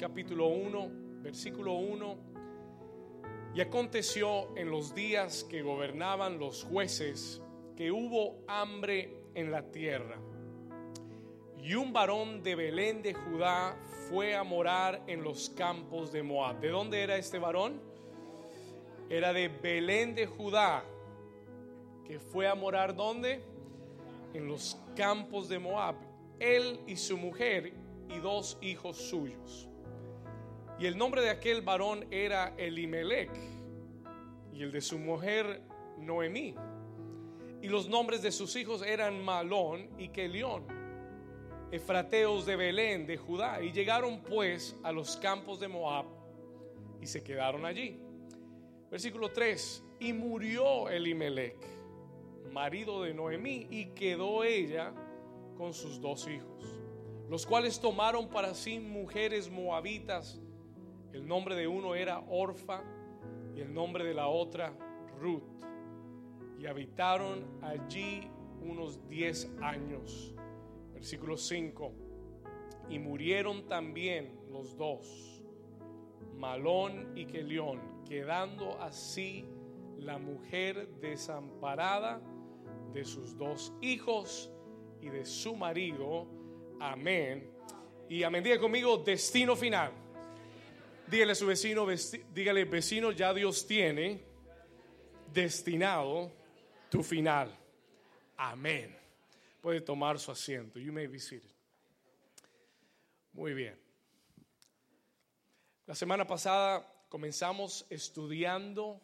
[0.00, 0.90] capítulo 1,
[1.20, 2.16] versículo 1.
[3.54, 7.42] Y aconteció en los días que gobernaban los jueces
[7.76, 10.16] que hubo hambre en la tierra.
[11.62, 13.76] Y un varón de Belén de Judá
[14.08, 16.60] fue a morar en los campos de Moab.
[16.60, 17.78] ¿De dónde era este varón?
[19.10, 20.82] Era de Belén de Judá,
[22.06, 23.42] que fue a morar ¿dónde?
[24.32, 25.96] En los campos de Moab.
[26.38, 27.74] Él y su mujer
[28.08, 29.69] y dos hijos suyos.
[30.80, 33.30] Y el nombre de aquel varón era Elimelech
[34.54, 35.60] y el de su mujer
[35.98, 36.54] Noemí.
[37.60, 40.64] Y los nombres de sus hijos eran Malón y Kelión,
[41.70, 43.62] efrateos de Belén, de Judá.
[43.62, 46.06] Y llegaron pues a los campos de Moab
[47.02, 48.00] y se quedaron allí.
[48.90, 49.84] Versículo 3.
[49.98, 51.58] Y murió Elimelech,
[52.50, 54.94] marido de Noemí, y quedó ella
[55.58, 56.64] con sus dos hijos,
[57.28, 60.40] los cuales tomaron para sí mujeres moabitas.
[61.12, 62.82] El nombre de uno era Orfa
[63.54, 64.72] y el nombre de la otra
[65.18, 65.60] Ruth
[66.60, 68.28] y habitaron allí
[68.60, 70.34] unos diez años.
[70.92, 71.92] Versículo 5.
[72.90, 75.42] Y murieron también los dos,
[76.36, 79.46] Malón y Kelión, quedando así
[79.96, 82.20] la mujer desamparada
[82.92, 84.52] de sus dos hijos
[85.00, 86.26] y de su marido.
[86.78, 87.50] Amén.
[88.08, 88.42] Y amén.
[88.42, 89.92] Diga conmigo, destino final.
[91.10, 91.86] Dígale a su vecino,
[92.32, 94.22] dígale vecino, ya Dios tiene
[95.32, 96.30] destinado
[96.88, 97.50] tu final.
[98.36, 98.96] Amén.
[99.60, 100.78] Puede tomar su asiento.
[100.78, 101.50] You may be seated.
[103.32, 103.76] Muy bien.
[105.86, 109.00] La semana pasada comenzamos estudiando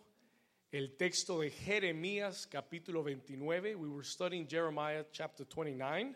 [0.71, 3.75] el texto de Jeremías capítulo 29.
[3.75, 6.15] We were studying Jeremiah chapter 29,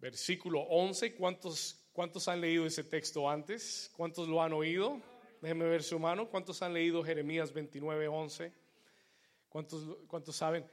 [0.00, 1.14] versículo 11.
[1.14, 3.90] ¿Cuántos, cuántos han leído ese texto antes?
[3.96, 5.00] ¿Cuántos lo han oído?
[5.40, 6.28] Déjenme ver su mano.
[6.28, 8.52] ¿Cuántos han leído Jeremías 29, 11?
[9.48, 10.64] ¿Cuántos, saben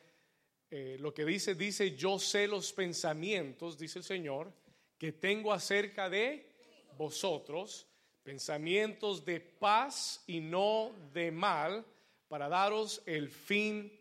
[0.69, 1.55] eh, lo que dice?
[1.55, 4.53] Dice, yo sé los pensamientos, dice el Señor,
[4.97, 6.49] que tengo acerca de
[6.97, 7.87] vosotros,
[8.23, 11.85] pensamientos de paz y no de mal,
[12.29, 13.91] para daros el fin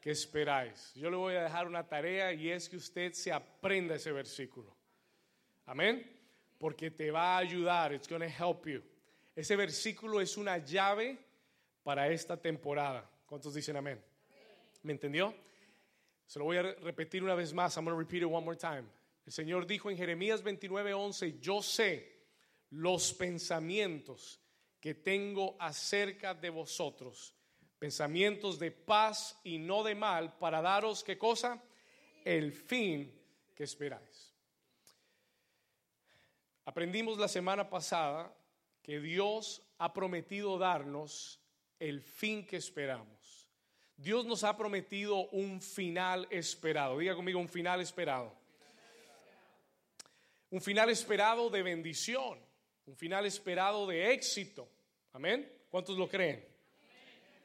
[0.00, 0.92] que esperáis.
[0.94, 4.76] Yo le voy a dejar una tarea y es que usted se aprenda ese versículo.
[5.66, 6.19] Amén.
[6.60, 7.94] Porque te va a ayudar.
[7.94, 8.82] It's going to help you.
[9.34, 11.18] Ese versículo es una llave
[11.82, 13.08] para esta temporada.
[13.24, 13.98] ¿Cuántos dicen amén?
[14.82, 15.34] ¿Me entendió?
[16.26, 17.76] Se lo voy a repetir una vez más.
[17.76, 18.84] I'm going to repeat it one more time.
[19.24, 22.20] El Señor dijo en Jeremías 29:11, yo sé
[22.70, 24.38] los pensamientos
[24.80, 27.34] que tengo acerca de vosotros,
[27.78, 31.62] pensamientos de paz y no de mal, para daros qué cosa?
[32.24, 33.10] El fin
[33.54, 34.09] que esperáis.
[36.70, 38.32] Aprendimos la semana pasada
[38.80, 41.40] que Dios ha prometido darnos
[41.80, 43.48] el fin que esperamos.
[43.96, 46.96] Dios nos ha prometido un final esperado.
[46.96, 48.32] Diga conmigo un final esperado.
[50.50, 52.38] Un final esperado de bendición.
[52.86, 54.68] Un final esperado de éxito.
[55.12, 55.52] Amén.
[55.70, 56.46] ¿Cuántos lo creen?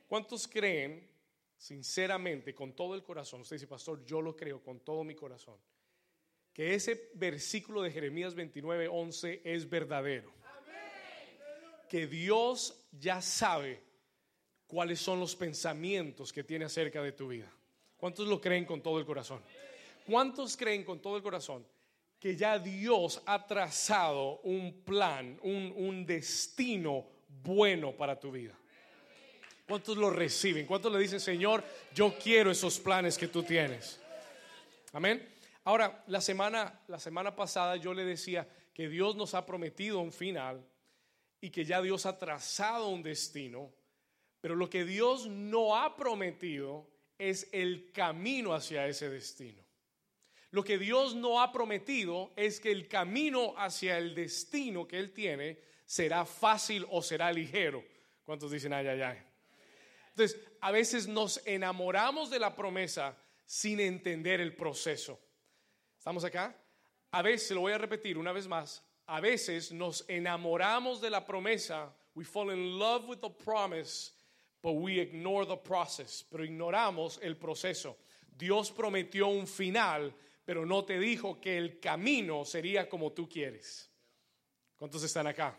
[0.07, 1.09] ¿Cuántos creen
[1.57, 3.41] sinceramente, con todo el corazón?
[3.41, 5.57] Usted dice, pastor, yo lo creo con todo mi corazón.
[6.55, 10.31] Que ese versículo de Jeremías 29, 11 es verdadero.
[11.89, 13.83] Que Dios ya sabe
[14.65, 17.51] cuáles son los pensamientos que tiene acerca de tu vida.
[17.97, 19.41] ¿Cuántos lo creen con todo el corazón?
[20.07, 21.67] ¿Cuántos creen con todo el corazón
[22.17, 27.05] que ya Dios ha trazado un plan, un, destino
[27.43, 28.57] bueno para tu vida?
[29.67, 30.65] ¿Cuántos lo reciben?
[30.65, 33.99] ¿Cuántos le dicen, Señor, yo quiero esos planes que tú tienes?
[34.93, 35.34] Amén.
[35.65, 40.13] Ahora, la semana, la semana pasada yo le decía que Dios nos ha prometido un
[40.13, 40.65] final
[41.41, 43.73] y que ya Dios ha trazado un destino
[44.45, 46.87] pero lo que Dios no ha prometido
[47.17, 49.65] es el camino hacia ese destino.
[50.51, 55.13] Lo que Dios no ha prometido es que el camino hacia el destino que Él
[55.13, 57.83] tiene será fácil o será ligero.
[58.23, 59.17] ¿Cuántos dicen ay, ay, ay?
[60.09, 63.17] Entonces, a veces nos enamoramos de la promesa
[63.47, 65.19] sin entender el proceso.
[66.05, 66.55] ¿Estamos acá?
[67.09, 71.25] A veces, lo voy a repetir una vez más, a veces nos enamoramos de la
[71.25, 74.11] promesa, we fall in love with the promise
[74.61, 77.97] but we ignore the process, pero ignoramos el proceso.
[78.37, 80.13] Dios prometió un final,
[80.45, 83.89] pero no te dijo que el camino sería como tú quieres.
[84.77, 85.57] ¿Cuántos están acá?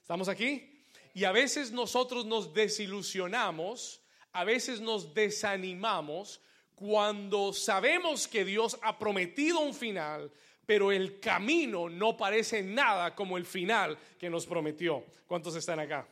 [0.00, 0.80] ¿Estamos aquí?
[1.12, 6.40] Y a veces nosotros nos desilusionamos, a veces nos desanimamos
[6.76, 10.30] cuando sabemos que Dios ha prometido un final,
[10.66, 15.02] pero el camino no parece nada como el final que nos prometió.
[15.26, 16.06] ¿Cuántos están acá?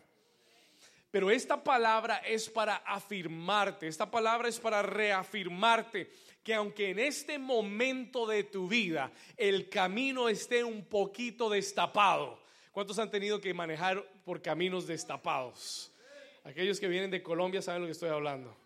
[1.10, 6.10] Pero esta palabra es para afirmarte, esta palabra es para reafirmarte
[6.42, 12.98] que aunque en este momento de tu vida el camino esté un poquito destapado, ¿cuántos
[12.98, 15.92] han tenido que manejar por caminos destapados?
[16.42, 18.63] Aquellos que vienen de Colombia saben lo que estoy hablando.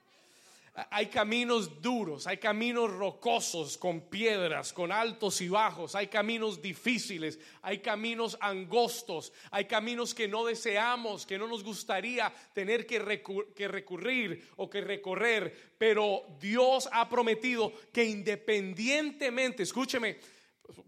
[0.90, 7.40] Hay caminos duros, hay caminos rocosos con piedras, con altos y bajos, hay caminos difíciles,
[7.62, 14.48] hay caminos angostos, hay caminos que no deseamos, que no nos gustaría tener que, recurrir
[14.56, 20.18] o que recorrer, pero Dios ha prometido que independientemente, escúcheme,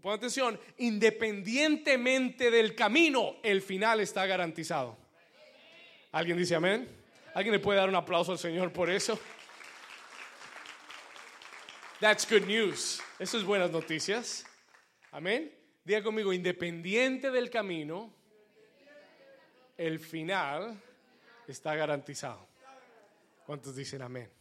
[0.01, 4.97] pon atención, independientemente del camino, el final está garantizado.
[6.11, 6.87] ¿Alguien dice amén?
[7.33, 9.19] ¿Alguien le puede dar un aplauso al Señor por eso?
[12.01, 12.99] That's good news.
[13.19, 14.43] Eso es buenas noticias.
[15.11, 15.53] Amén.
[15.83, 18.11] Diga conmigo, independiente del camino,
[19.77, 20.81] el final
[21.47, 22.47] está garantizado.
[23.45, 24.31] ¿Cuántos dicen amén?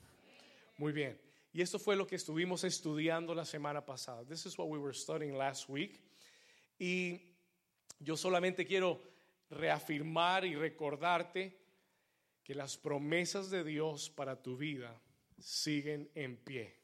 [0.78, 1.20] Muy bien.
[1.52, 4.24] Y esto fue lo que estuvimos estudiando la semana pasada.
[4.24, 6.00] This is what we were studying last week.
[6.78, 7.20] Y
[7.98, 9.02] yo solamente quiero
[9.50, 11.60] reafirmar y recordarte
[12.42, 14.98] que las promesas de Dios para tu vida
[15.38, 16.79] siguen en pie.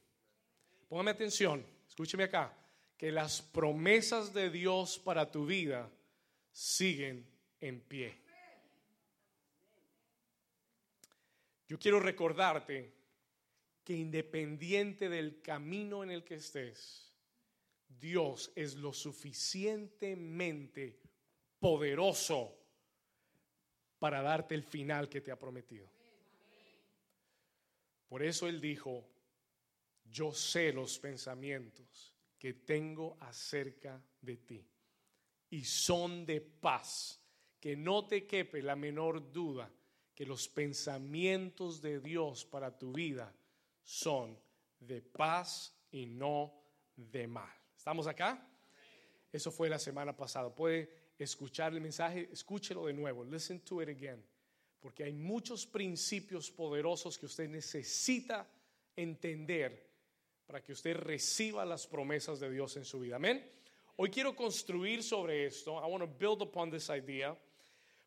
[0.88, 2.56] Póngame atención, escúcheme acá,
[2.96, 5.90] que las promesas de Dios para tu vida
[6.52, 7.26] siguen
[7.60, 8.20] en pie.
[11.68, 12.94] Yo quiero recordarte
[13.82, 17.12] que independiente del camino en el que estés,
[17.88, 21.00] Dios es lo suficientemente
[21.58, 22.56] poderoso
[23.98, 25.90] para darte el final que te ha prometido.
[28.08, 29.04] Por eso Él dijo,
[30.10, 34.66] yo sé los pensamientos que tengo acerca de ti
[35.50, 37.20] y son de paz,
[37.60, 39.70] que no te quepe la menor duda
[40.14, 43.34] que los pensamientos de Dios para tu vida
[43.82, 44.38] son
[44.80, 46.54] de paz y no
[46.96, 47.54] de mal.
[47.76, 48.48] ¿Estamos acá?
[49.30, 50.54] Eso fue la semana pasada.
[50.54, 54.24] Puede escuchar el mensaje, escúchelo de nuevo, listen to it again,
[54.80, 58.48] porque hay muchos principios poderosos que usted necesita
[58.96, 59.86] entender
[60.46, 63.16] para que usted reciba las promesas de Dios en su vida.
[63.16, 63.44] Amén.
[63.96, 65.72] Hoy quiero construir sobre esto.
[65.72, 67.36] I want to build upon this idea.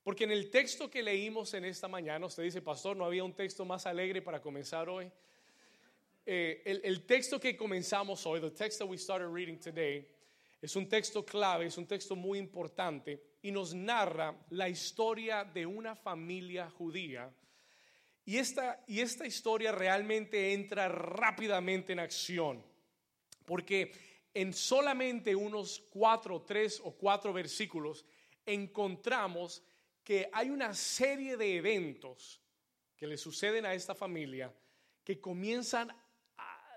[0.04, 3.34] Porque en el texto que leímos en esta mañana, usted dice, pastor, ¿no había un
[3.34, 5.12] texto más alegre para comenzar hoy?
[6.26, 10.08] Eh, el, el, texto que comenzamos hoy, the text that we started reading today,
[10.62, 15.66] es un texto clave, es un texto muy importante y nos narra la historia de
[15.66, 17.32] una familia judía
[18.30, 22.64] y esta, y esta historia realmente entra rápidamente en acción,
[23.44, 23.92] porque
[24.36, 28.06] en solamente unos cuatro, tres o cuatro versículos
[28.46, 29.64] encontramos
[30.04, 32.40] que hay una serie de eventos
[32.96, 34.54] que le suceden a esta familia
[35.04, 35.92] que comienzan,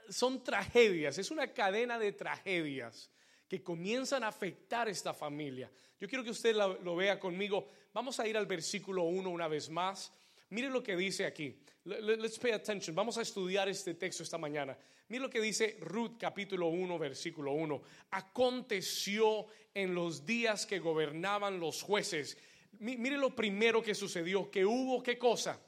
[0.08, 3.10] son tragedias, es una cadena de tragedias
[3.46, 5.70] que comienzan a afectar a esta familia.
[6.00, 7.68] Yo quiero que usted lo, lo vea conmigo.
[7.92, 10.10] Vamos a ir al versículo 1 una vez más.
[10.52, 11.56] Mire lo que dice aquí.
[11.84, 12.94] Let's pay attention.
[12.94, 14.76] Vamos a estudiar este texto esta mañana.
[15.08, 17.82] Mire lo que dice Ruth capítulo 1 versículo 1.
[18.10, 22.36] Aconteció en los días que gobernaban los jueces.
[22.80, 25.58] Mire lo primero que sucedió, que hubo qué cosa?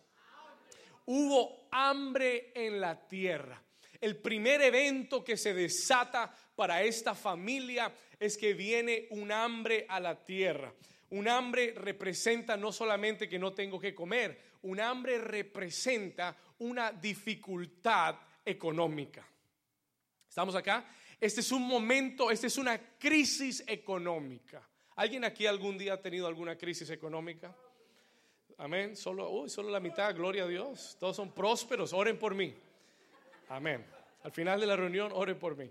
[1.06, 3.62] Hubo hambre en la tierra.
[3.98, 9.98] El primer evento que se desata para esta familia es que viene un hambre a
[9.98, 10.74] la tierra.
[11.10, 18.16] Un hambre representa no solamente que no tengo que comer, un hambre representa una dificultad
[18.44, 19.26] económica.
[20.28, 20.86] ¿Estamos acá?
[21.20, 24.66] Este es un momento, esta es una crisis económica.
[24.96, 27.54] ¿Alguien aquí algún día ha tenido alguna crisis económica?
[28.58, 28.96] Amén.
[28.96, 30.96] Solo, solo la mitad, gloria a Dios.
[30.98, 32.54] Todos son prósperos, oren por mí.
[33.48, 33.84] Amén.
[34.22, 35.70] Al final de la reunión, oren por mí.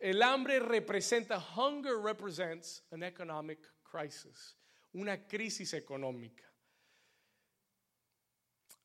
[0.00, 4.56] El hambre representa, hunger represents an economic crisis
[4.92, 6.44] una crisis económica.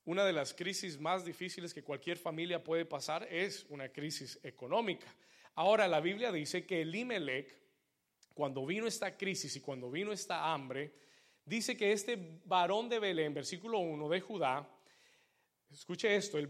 [0.06, 5.08] Una de las crisis más difíciles que cualquier familia puede pasar es una crisis económica.
[5.56, 7.58] Ahora la Biblia dice que Elimelech,
[8.34, 10.94] cuando vino esta crisis y cuando vino esta hambre,
[11.44, 14.70] dice que este varón de Belén, versículo 1 de Judá,
[15.72, 16.48] escuche esto, el,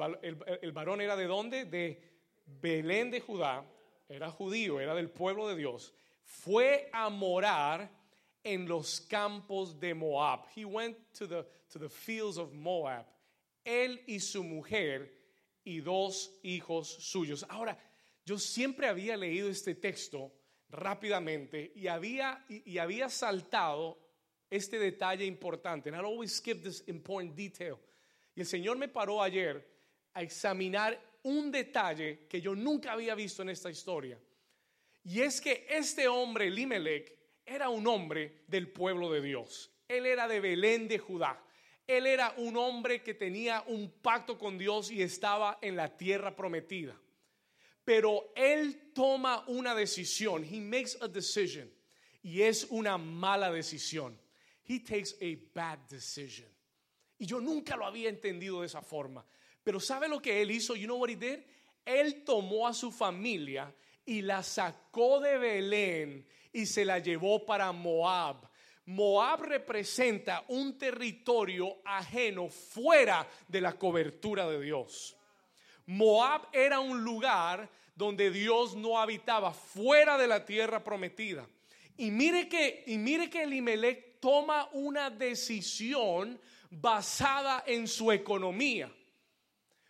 [0.62, 1.66] el varón era de dónde?
[1.66, 2.04] De
[2.46, 3.66] Belén de Judá,
[4.10, 5.94] era judío, era del pueblo de Dios,
[6.24, 7.90] fue a morar
[8.46, 10.46] en los campos de Moab.
[10.56, 13.06] He went to the, fields of Moab.
[13.66, 15.12] Él y su mujer
[15.66, 17.44] y dos hijos suyos.
[17.50, 17.78] Ahora,
[18.24, 20.32] yo siempre había leído este texto
[20.70, 23.98] rápidamente y había, y, había saltado
[24.50, 25.90] este detalle importante.
[25.90, 27.80] And I always skip this important detail.
[28.36, 29.66] Y el Señor me paró ayer
[30.14, 34.20] a examinar un detalle que yo nunca había visto en esta historia.
[35.04, 39.72] Y es que este hombre, Limelech, era un hombre del pueblo de Dios.
[39.88, 41.42] Él era de Belén de Judá.
[41.88, 46.36] Él era un hombre que tenía un pacto con Dios y estaba en la tierra
[46.36, 47.00] prometida.
[47.84, 50.44] Pero él toma una decisión.
[50.44, 51.72] He makes a decision.
[52.24, 54.20] Y es una mala decisión.
[54.68, 56.50] He takes a bad decision.
[57.20, 59.24] Y yo nunca lo había entendido de esa forma.
[59.64, 60.76] Pero ¿sabe lo que él hizo?
[60.76, 61.40] You know what he did?
[61.86, 63.72] Él tomó a su familia
[64.04, 68.38] y la sacó de Belén y se la llevó para Moab.
[68.86, 75.18] Moab representa un territorio ajeno fuera de la cobertura de Dios.
[75.88, 81.46] Moab era un lugar donde Dios no habitaba, fuera de la tierra prometida.
[81.98, 88.90] Y mire que, y mire que Elimelech toma una decisión basada en su economía.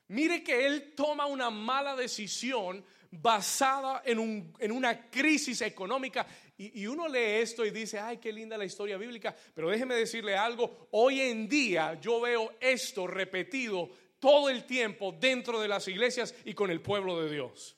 [0.07, 2.83] Mire que él toma una mala decisión
[3.21, 6.27] basada en, un, en una crisis económica.
[6.57, 9.35] Y, uno lee esto y dice, ay, qué linda la historia bíblica.
[9.53, 15.59] Pero déjeme decirle algo, hoy en día yo veo esto repetido todo el tiempo dentro
[15.59, 17.75] de las iglesias y con el pueblo de Dios.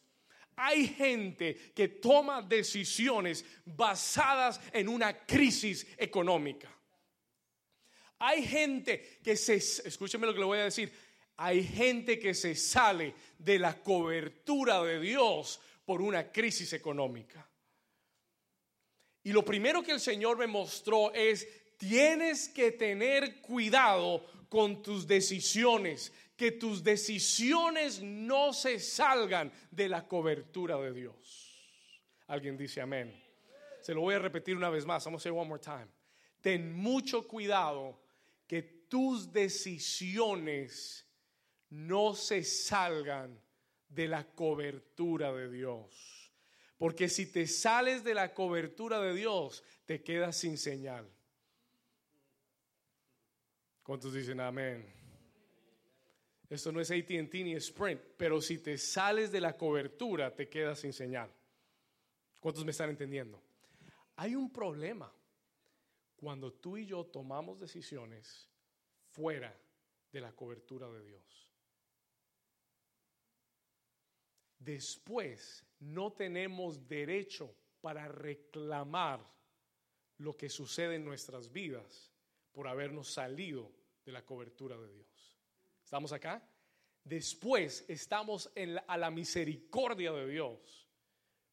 [0.56, 6.72] Hay gente que toma decisiones basadas en una crisis económica.
[8.20, 10.92] Hay gente que se, escúcheme lo que le voy a decir,
[11.38, 17.48] hay gente que se sale de la cobertura de Dios por una crisis económica.
[19.28, 25.06] Y lo primero que el Señor me mostró es, tienes que tener cuidado con tus
[25.06, 31.62] decisiones, que tus decisiones no se salgan de la cobertura de Dios.
[32.28, 33.22] Alguien dice amén.
[33.82, 35.04] Se lo voy a repetir una vez más.
[35.04, 35.90] Vamos a hacer one more time.
[36.40, 38.00] Ten mucho cuidado
[38.48, 41.06] que tus decisiones
[41.72, 43.38] no se salgan
[43.90, 46.17] de la cobertura de Dios.
[46.78, 51.10] Porque si te sales de la cobertura de Dios, te quedas sin señal.
[53.84, 54.94] ¿Cuántos dicen amén?
[56.50, 60.80] Esto no es ATT ni Sprint, pero si te sales de la cobertura, te quedas
[60.80, 61.30] sin señal.
[62.40, 63.42] ¿Cuántos me están entendiendo?
[64.16, 65.12] Hay un problema
[66.16, 68.48] cuando tú y yo tomamos decisiones
[69.12, 69.56] fuera
[70.12, 71.48] de la cobertura de Dios.
[74.68, 79.26] después no tenemos derecho para reclamar
[80.18, 82.12] lo que sucede en nuestras vidas
[82.52, 83.72] por habernos salido
[84.06, 85.38] de la cobertura de Dios.
[85.84, 86.44] ¿Estamos acá?
[87.04, 88.52] Después estamos
[88.88, 90.88] a la misericordia de Dios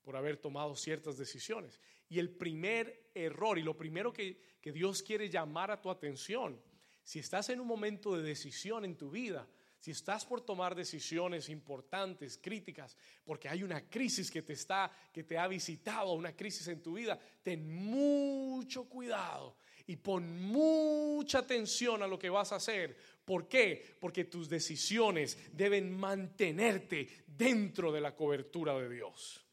[0.02, 1.80] por haber tomado ciertas decisiones.
[2.08, 6.60] Y el primer error y lo primero que, que Dios quiere llamar a tu atención,
[7.02, 9.46] si estás en un momento de decisión en tu vida,
[9.84, 15.24] si estás por tomar decisiones importantes, críticas, porque hay una crisis que te está que
[15.24, 22.02] te ha visitado, una crisis en tu vida, ten mucho cuidado y pon mucha atención
[22.02, 22.96] a lo que vas a hacer.
[23.26, 23.96] ¿Por qué?
[24.00, 29.44] Porque tus decisiones deben mantenerte dentro de la cobertura de Dios.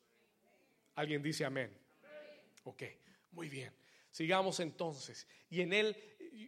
[0.96, 1.78] ¿Alguien dice amén?
[2.64, 2.84] Ok,
[3.34, 3.74] muy bien.
[4.12, 5.28] Sigamos entonces.
[5.50, 5.98] Y en él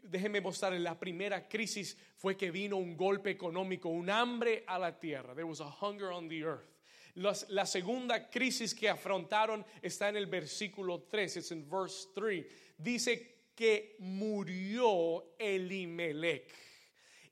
[0.03, 4.99] déjenme mostrar, la primera crisis fue que vino un golpe económico, un hambre a la
[4.99, 5.33] tierra.
[5.33, 6.69] There was a hunger on the earth.
[7.15, 12.43] la segunda crisis que afrontaron está en el versículo 3, it's in verse 3.
[12.77, 16.51] Dice que murió Elimelech.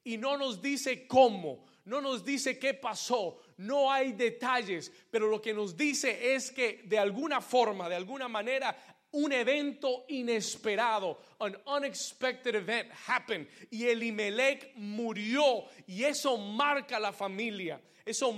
[0.04, 5.42] Y no nos dice cómo, no nos dice qué pasó, no hay detalles, pero lo
[5.42, 8.76] que nos dice es que de alguna forma, de alguna manera,
[9.12, 17.82] un evento inesperado, an unexpected event happened y Elimelech murió y eso marca la familia.
[18.06, 18.34] Eso,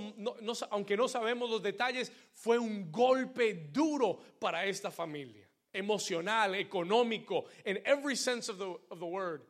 [0.70, 7.80] aunque no sabemos los detalles, fue un golpe duro para esta familia, emocional, económico, in
[7.84, 9.42] every sense of the, of the word.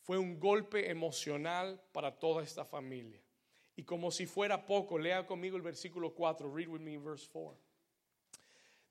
[0.00, 3.20] Fue un golpe emocional para toda esta familia.
[3.76, 7.71] Y como si fuera poco, lea conmigo el versículo 4, read with me verse 4.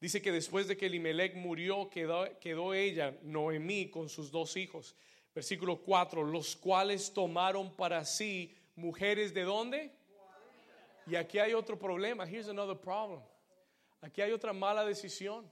[0.02, 4.96] Dice que después de que Elimelech murió, quedó, ella, Noemí, con sus dos hijos.
[5.36, 9.92] Versículo 4, los cuales tomaron para sí mujeres de dónde?
[11.06, 12.26] Y aquí hay otro problema.
[12.28, 13.22] Here's another problem.
[14.02, 15.48] Aquí hay otra mala decisión.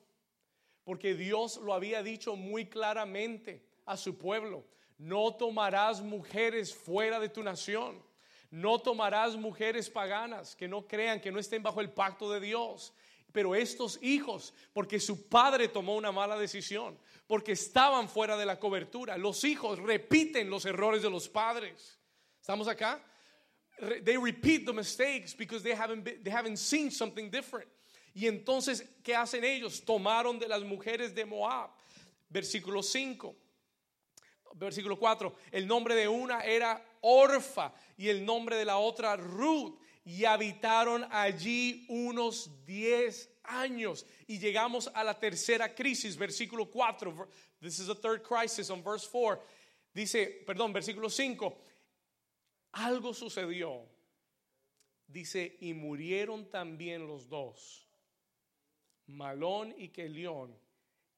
[0.83, 4.65] Porque Dios lo había dicho muy claramente a su pueblo.
[4.97, 8.01] No tomarás mujeres fuera de tu nación.
[8.49, 12.93] No tomarás mujeres paganas que no crean, que no estén bajo el pacto de Dios.
[13.31, 18.59] Pero estos hijos, porque su padre tomó una mala decisión, porque estaban fuera de la
[18.59, 21.99] cobertura, los hijos repiten los errores de los padres.
[22.41, 23.03] ¿Estamos acá?
[24.03, 27.69] They repeat the mistakes because they haven't, they haven't seen something different.
[28.13, 29.85] Y entonces, ¿qué hacen ellos?
[29.85, 31.69] Tomaron de las mujeres de Moab.
[32.29, 33.35] Versículo 5.
[34.55, 35.33] Versículo 4.
[35.51, 39.79] El nombre de una era Orfa y el nombre de la otra Ruth.
[40.03, 44.05] Y habitaron allí unos 10 años.
[44.27, 47.27] Y llegamos a la tercera crisis, versículo 4.
[47.61, 49.41] This is the third crisis on verse 4.
[49.93, 51.57] Dice, perdón, versículo 5.
[52.73, 53.87] Algo sucedió.
[55.07, 57.87] Dice, y murieron también los dos,
[59.07, 60.55] Malón y Kelión,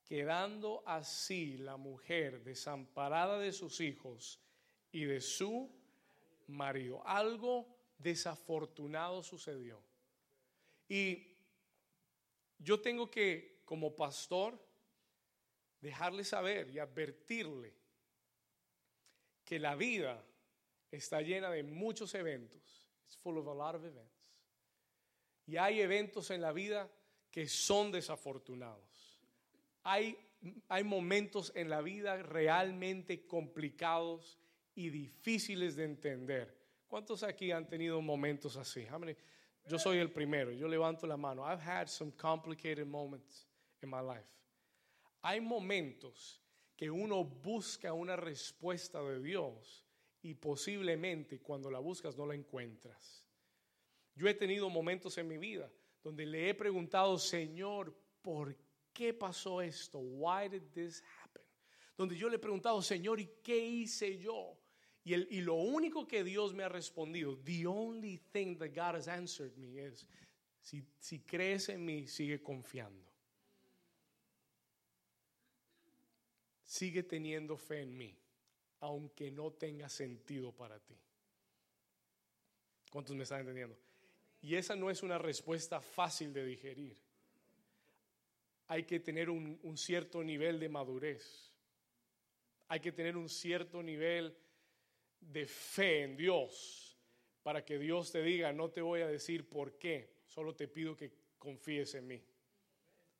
[0.05, 4.39] quedando así la mujer desamparada de sus hijos
[4.93, 5.69] y de su
[6.47, 7.05] marido.
[7.05, 7.67] Algo
[8.01, 9.81] desafortunado sucedió.
[10.87, 11.37] Y
[12.57, 14.59] yo tengo que, como pastor,
[15.79, 17.73] dejarle saber y advertirle
[19.43, 20.23] que la vida
[20.91, 22.89] está llena de muchos eventos.
[23.05, 24.11] It's full of a lot of events.
[25.47, 26.89] Y hay eventos en la vida
[27.29, 29.19] que son desafortunados.
[29.83, 30.17] Hay,
[30.67, 34.37] hay momentos en la vida realmente complicados
[34.75, 36.60] y difíciles de entender.
[36.91, 38.85] ¿Cuántos aquí han tenido momentos así?
[39.65, 41.41] Yo soy el primero, yo levanto la mano.
[41.41, 43.47] I've had some complicated moments
[43.81, 44.27] in my life.
[45.21, 46.41] Hay momentos
[46.75, 49.85] que uno busca una respuesta de Dios
[50.21, 53.25] y posiblemente cuando la buscas no la encuentras.
[54.13, 55.71] Yo he tenido momentos en mi vida
[56.03, 58.53] donde le he preguntado, Señor, ¿por
[58.91, 59.99] qué pasó esto?
[59.99, 61.43] Why did this happen?
[61.95, 64.60] Donde yo le he preguntado, Señor, ¿y qué hice yo?
[65.03, 68.95] Y, el, y lo único que Dios me ha respondido, the only thing that God
[68.95, 70.07] has answered me is,
[70.61, 73.09] si, si crees en mí, sigue confiando.
[76.63, 78.21] Sigue teniendo fe en mí
[78.81, 80.95] aunque no tenga sentido para ti.
[82.91, 83.77] ¿Cuántos me están entendiendo?
[84.41, 86.97] Y esa no es una respuesta fácil de digerir.
[88.67, 91.53] Hay que tener un, un, cierto nivel de madurez.
[92.67, 94.35] Hay que tener un cierto nivel
[95.21, 96.97] de fe en Dios
[97.43, 100.95] para que Dios te diga, no te voy a decir por qué, solo te pido
[100.95, 102.23] que confíes en mí.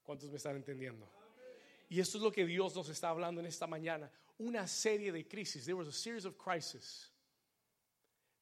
[0.04, 1.10] ¿Cuántos me están entendiendo?
[1.90, 5.28] Y esto es lo que Dios nos está hablando en esta mañana una serie de
[5.28, 5.66] crisis.
[5.66, 7.12] There was a series of crises.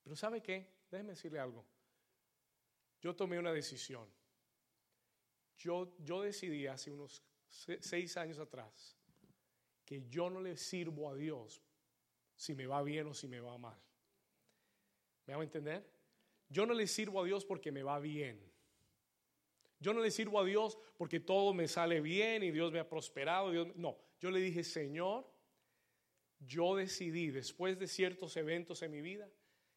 [0.03, 0.67] Pero ¿sabe qué?
[0.89, 1.65] Déjeme decirle algo.
[3.01, 4.07] Yo tomé una decisión.
[5.57, 7.21] Yo, yo decidí hace unos
[7.81, 8.95] seis años atrás
[9.83, 11.61] que yo no le sirvo a Dios
[12.39, 13.77] si me va bien o si me va mal.
[15.25, 15.85] ¿Me a entender?
[16.47, 18.39] Yo no le sirvo a Dios porque me va bien.
[19.77, 22.87] Yo no le sirvo a Dios porque todo me sale bien y Dios me ha
[22.87, 23.51] prosperado.
[23.75, 25.29] no, yo le dije, Señor,
[26.39, 29.29] yo decidí, después de ciertos eventos en mi vida,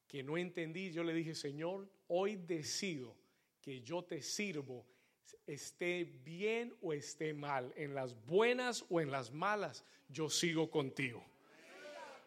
[0.06, 3.16] que no entendí, yo le dije, Señor, hoy decido
[3.60, 4.86] que yo te sirvo,
[5.48, 11.31] esté bien o esté mal, en las buenas o en las malas, yo sigo contigo.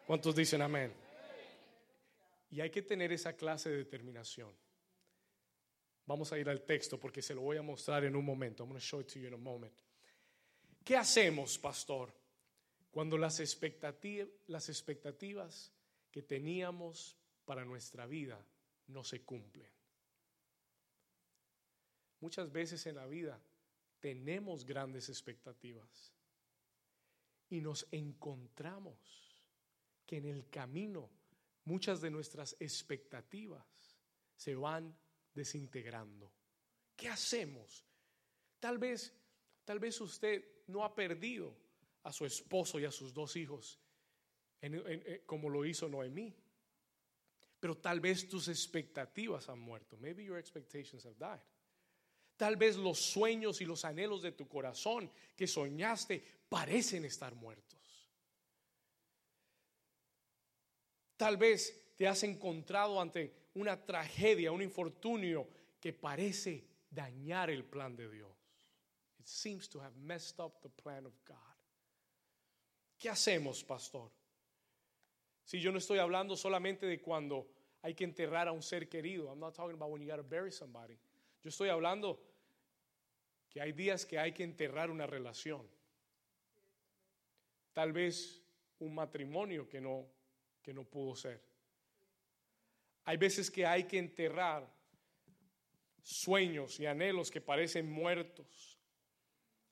[0.06, 0.94] ¿Cuántos dicen amén?
[2.52, 4.54] Y hay que tener esa clase de determinación.
[6.06, 8.64] Vamos a ir al texto porque se lo voy a mostrar en un momento.
[8.64, 9.74] I'm going to show it to you in a moment.
[10.84, 12.14] ¿Qué hacemos, pastor?
[12.92, 15.74] Cuando las expectativas, las expectativas
[16.12, 18.46] que teníamos para nuestra vida
[18.88, 19.70] no se cumplen.
[22.20, 23.42] Muchas veces en la vida
[24.00, 26.14] tenemos grandes expectativas
[27.50, 29.25] y nos encontramos
[30.06, 31.10] que en el camino
[31.66, 33.66] muchas de nuestras expectativas
[34.36, 34.96] se van
[35.34, 36.32] desintegrando.
[36.96, 37.86] ¿Qué hacemos?
[38.60, 39.14] Tal vez,
[39.64, 41.56] tal vez usted no ha perdido
[42.04, 43.80] a su esposo y a sus dos hijos,
[45.26, 46.36] como lo hizo Noemí.
[47.60, 49.98] Pero tal vez tus expectativas han muerto.
[49.98, 51.42] Maybe your expectations have died.
[52.38, 57.85] Tal vez los sueños y los anhelos de tu corazón que soñaste parecen estar muertos.
[61.18, 65.48] Tal vez te has encontrado ante una tragedia, un infortunio
[65.80, 68.32] que parece dañar el plan de Dios.
[69.20, 71.38] It seems to have messed up the plan of God.
[72.98, 74.12] ¿Qué hacemos, pastor?
[75.44, 77.48] Si yo no estoy hablando solamente de cuando
[77.86, 79.30] hay que enterrar a un ser querido.
[79.30, 80.98] I'm not talking about when you got to bury somebody.
[81.44, 82.20] Yo estoy hablando
[83.48, 85.62] que hay días que hay que enterrar una relación.
[87.74, 88.42] Tal vez
[88.80, 90.08] un matrimonio que no
[90.66, 91.40] que no pudo ser.
[93.04, 94.68] Hay veces que hay que enterrar
[96.02, 98.80] sueños y anhelos que parecen muertos.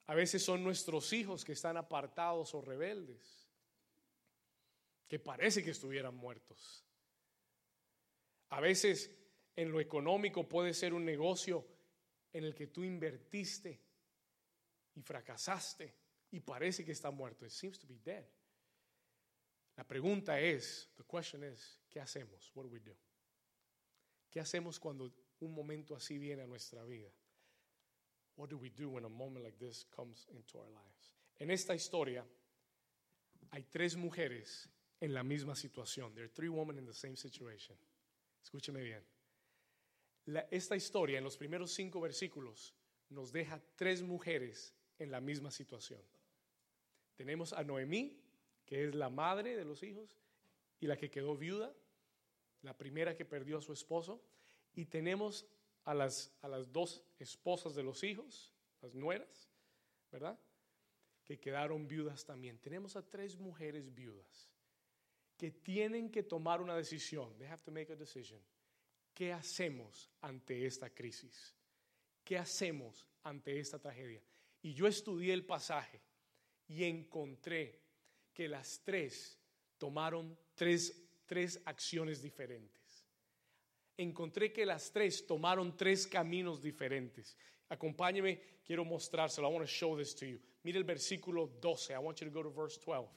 [0.05, 3.49] A veces son nuestros hijos que están apartados o rebeldes,
[5.07, 6.85] que parece que estuvieran muertos.
[8.49, 9.09] A veces
[9.55, 11.65] en lo económico puede ser un negocio
[12.31, 13.81] en el que tú invertiste
[14.93, 15.95] y fracasaste
[16.29, 17.47] y parece que está muerto.
[17.47, 18.27] It seems to be dead.
[19.77, 22.51] La pregunta es, the question is, ¿qué hacemos?
[22.53, 22.95] What do we do?
[24.29, 27.11] ¿Qué hacemos cuando un momento así viene a nuestra vida?
[28.35, 31.13] What do we do when a moment like this comes into our lives?
[31.39, 32.25] En esta historia
[33.51, 36.13] hay tres mujeres en la misma situación.
[36.13, 37.77] There are three women in the same situation.
[38.41, 39.03] Escúcheme bien.
[40.51, 42.73] esta historia en los primeros cinco versículos
[43.09, 46.01] nos deja tres mujeres en la misma situación.
[47.15, 48.22] Tenemos a Noemí,
[48.65, 50.17] que es la madre de los hijos
[50.79, 51.73] y la que quedó viuda,
[52.61, 54.21] la primera que perdió a su esposo,
[54.75, 55.45] y tenemos
[55.85, 59.49] a las, a las dos esposas de los hijos, las nueras,
[60.11, 60.39] ¿verdad?
[61.23, 62.57] Que quedaron viudas también.
[62.59, 64.49] Tenemos a tres mujeres viudas
[65.37, 67.37] que tienen que tomar una decisión.
[67.37, 68.39] They have to make a decision.
[69.13, 71.55] ¿Qué hacemos ante esta crisis?
[72.23, 74.21] ¿Qué hacemos ante esta tragedia?
[74.61, 76.01] Y yo estudié el pasaje
[76.67, 77.82] y encontré
[78.33, 79.37] que las tres
[79.77, 83.05] tomaron tres, tres acciones diferentes.
[83.97, 87.37] Encontré que las tres tomaron tres caminos diferentes.
[87.69, 89.47] Acompáñeme, quiero mostrárselo.
[89.47, 90.39] I want to show this to you.
[90.63, 91.93] Mire el versículo 12.
[91.93, 93.07] I want you to go to verse 12.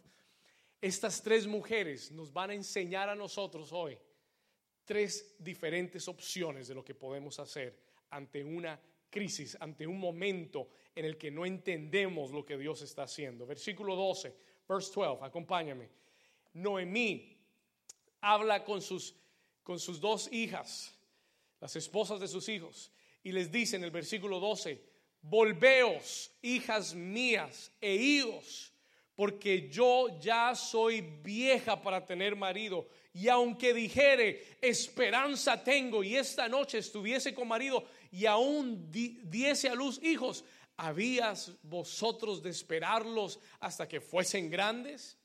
[0.81, 3.98] Estas tres mujeres nos van a enseñar a nosotros hoy
[4.85, 7.76] tres diferentes opciones de lo que podemos hacer
[8.11, 13.05] ante una crisis, ante un momento en el que no entendemos lo que Dios está
[13.05, 13.46] haciendo.
[13.46, 14.35] Versículo 12,
[14.68, 15.88] verse 12, acompáñame.
[16.55, 17.37] Noemí
[18.20, 19.14] habla con sus,
[19.62, 20.94] con sus dos hijas,
[21.61, 22.90] las esposas de sus hijos,
[23.22, 24.83] y les dice en el versículo 12,
[25.22, 28.72] volveos, hijas mías e hijos,
[29.14, 36.48] porque yo ya soy vieja para tener marido y aunque dijere, esperanza tengo y esta
[36.50, 40.44] noche estuviese con marido y aún diese a luz hijos,
[40.77, 45.19] ¿habías vosotros de esperarlos hasta que fuesen grandes?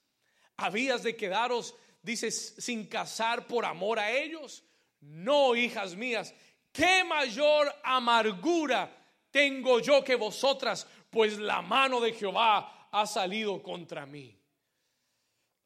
[0.57, 4.63] ¿Habías de quedaros, dices, sin casar por amor a ellos?
[5.01, 6.33] No, hijas mías,
[6.71, 8.97] qué mayor amargura
[9.31, 14.37] tengo yo que vosotras, pues la mano de Jehová ha salido contra mí.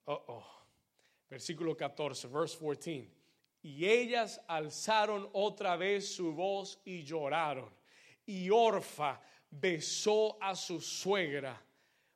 [0.05, 0.45] Oh.
[1.27, 3.11] Versículo 14, verse 14.
[3.63, 7.73] Y ellas alzaron otra vez su voz y lloraron.
[8.27, 9.19] Y Orfa
[9.59, 11.61] besó a su suegra,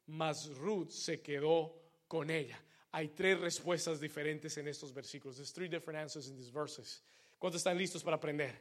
[0.08, 1.76] mas Ruth se quedó
[2.08, 2.60] con ella.
[2.92, 5.36] Hay tres respuestas diferentes en estos versículos.
[5.36, 7.02] There's three different answers in these verses.
[7.38, 8.54] ¿Cuántos están listos para aprender?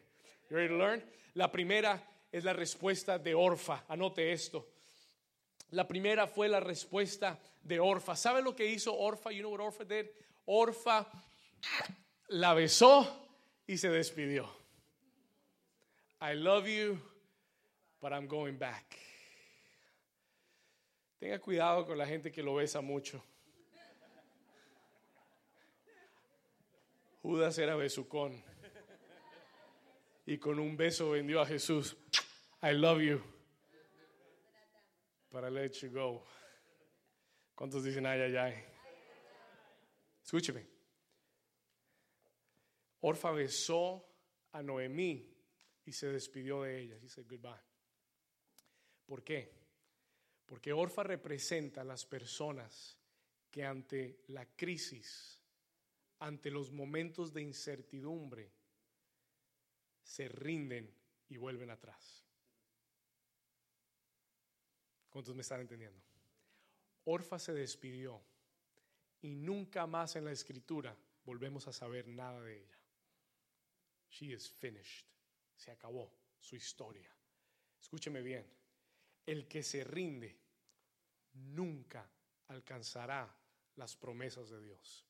[0.51, 1.03] You ready to learn?
[1.35, 3.85] La primera es la respuesta de Orfa.
[3.89, 4.67] Anote esto.
[5.71, 8.17] La primera fue la respuesta de Orfa.
[8.17, 9.31] ¿Sabe lo que hizo Orfa?
[9.31, 10.07] You know what Orfa did?
[10.47, 11.07] Orfa
[12.29, 13.07] la besó
[13.67, 14.49] y se despidió.
[16.21, 16.99] I love you,
[18.01, 18.97] but I'm going back.
[21.21, 23.23] Tenga cuidado con la gente que lo besa mucho.
[27.23, 28.43] Judas era besucón
[30.25, 31.97] y con un beso vendió a Jesús.
[32.63, 33.21] I love you,
[35.33, 36.25] I let you go.
[37.55, 38.55] ¿Cuántos dicen ay, ay, ay?
[40.23, 40.67] Escúcheme.
[43.01, 44.05] Orfa besó
[44.53, 45.35] a Noemí
[45.85, 46.99] y se despidió de ella.
[46.99, 47.68] Dice goodbye.
[49.09, 49.51] ¿Por qué?
[50.45, 52.99] Porque Orfa representa a las personas
[53.51, 55.41] que ante la crisis,
[56.19, 58.53] ante los momentos de incertidumbre,
[60.03, 60.95] se rinden
[61.31, 62.27] y vuelven atrás.
[65.09, 66.03] ¿Cuántos me están entendiendo?
[67.05, 68.21] Orfa se despidió
[69.23, 70.95] y nunca más en la escritura
[71.25, 72.79] volvemos a saber nada de ella.
[74.11, 75.07] She is finished.
[75.57, 77.11] Se acabó su historia.
[77.81, 78.58] Escúcheme bien.
[79.29, 80.35] El que se rinde
[81.35, 82.11] nunca
[82.47, 83.31] alcanzará
[83.77, 85.07] las promesas de Dios.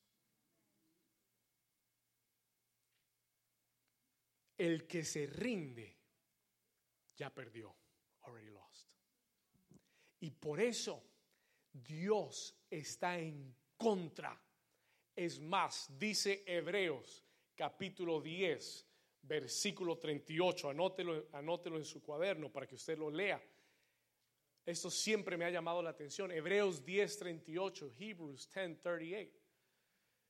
[4.57, 5.95] El que se rinde
[7.15, 7.73] ya perdió.
[8.23, 8.89] Already lost.
[10.19, 11.01] Y por eso
[11.71, 14.37] Dios está en contra.
[15.15, 17.23] Es más, dice Hebreos
[17.55, 18.85] capítulo 10,
[19.21, 23.41] versículo 38, anótelo, anótelo en su cuaderno para que usted lo lea.
[24.65, 26.31] Esto siempre me ha llamado la atención.
[26.31, 29.31] Hebreos 10, 38, Hebrews 10, 38.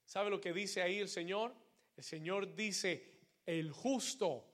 [0.06, 1.54] ¿Sabe lo que dice ahí el Señor?
[1.96, 3.06] El Señor dice,
[3.46, 4.46] el justo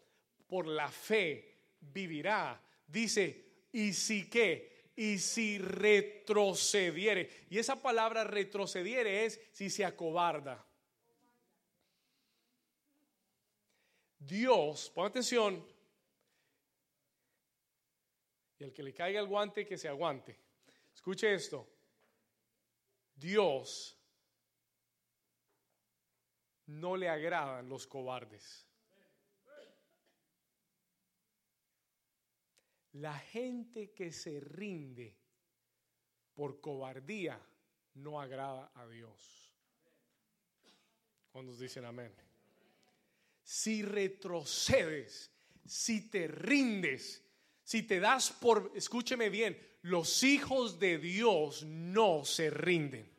[0.47, 2.61] por la fe vivirá.
[2.88, 4.91] Dice, ¿y si qué?
[4.95, 7.45] Y si retrocediere.
[7.49, 10.65] Y esa palabra retrocediere es si se acobarda.
[14.19, 15.63] Dios, pon atención,
[18.57, 20.39] y el que le caiga el guante, que se aguante.
[20.93, 21.67] Escuche esto.
[23.15, 23.97] Dios
[26.67, 28.65] no le agradan los cobardes.
[32.93, 35.17] La gente que se rinde
[36.33, 37.39] por cobardía
[37.95, 39.53] no agrada a Dios.
[41.31, 42.13] ¿Cuántos dicen amén?
[43.43, 45.29] Si retrocedes,
[45.65, 47.24] si te rindes,
[47.65, 53.12] si te das por, escúcheme bien, los hijos de Dios no se rinden.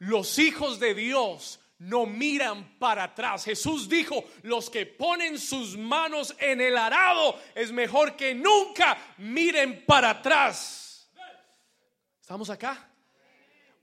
[0.00, 3.44] Los hijos de Dios no miran para atrás.
[3.44, 9.84] Jesús dijo, los que ponen sus manos en el arado es mejor que nunca miren
[9.86, 11.08] para atrás.
[12.20, 12.92] ¿Estamos acá?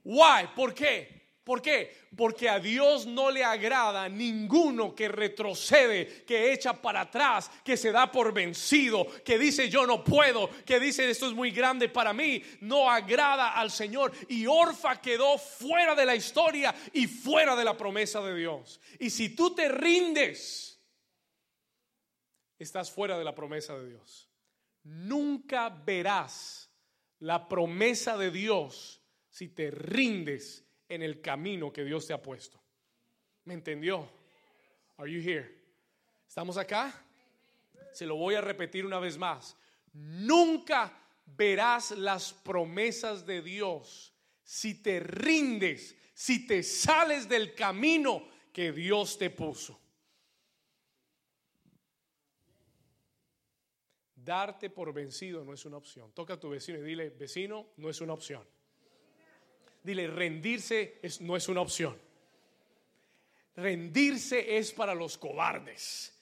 [0.04, 0.48] Why?
[0.54, 1.25] ¿Por qué?
[1.46, 2.08] ¿Por qué?
[2.16, 7.92] Porque a Dios no le agrada ninguno que retrocede, que echa para atrás, que se
[7.92, 12.12] da por vencido, que dice yo no puedo, que dice esto es muy grande para
[12.12, 12.42] mí.
[12.62, 14.10] No agrada al Señor.
[14.28, 18.80] Y Orfa quedó fuera de la historia y fuera de la promesa de Dios.
[18.98, 20.82] Y si tú te rindes,
[22.58, 24.28] estás fuera de la promesa de Dios.
[24.82, 26.72] Nunca verás
[27.20, 32.60] la promesa de Dios si te rindes en el camino que Dios te ha puesto.
[33.44, 34.08] ¿Me entendió?
[34.96, 35.50] Are you here?
[36.26, 37.04] ¿Estamos acá?
[37.92, 39.56] Se lo voy a repetir una vez más.
[39.92, 40.92] Nunca
[41.24, 49.18] verás las promesas de Dios si te rindes, si te sales del camino que Dios
[49.18, 49.80] te puso.
[54.14, 56.12] Darte por vencido no es una opción.
[56.12, 58.44] Toca a tu vecino y dile, vecino, no es una opción.
[59.86, 61.96] Dile, rendirse no es una opción.
[63.54, 66.12] Rendirse es para los cobardes.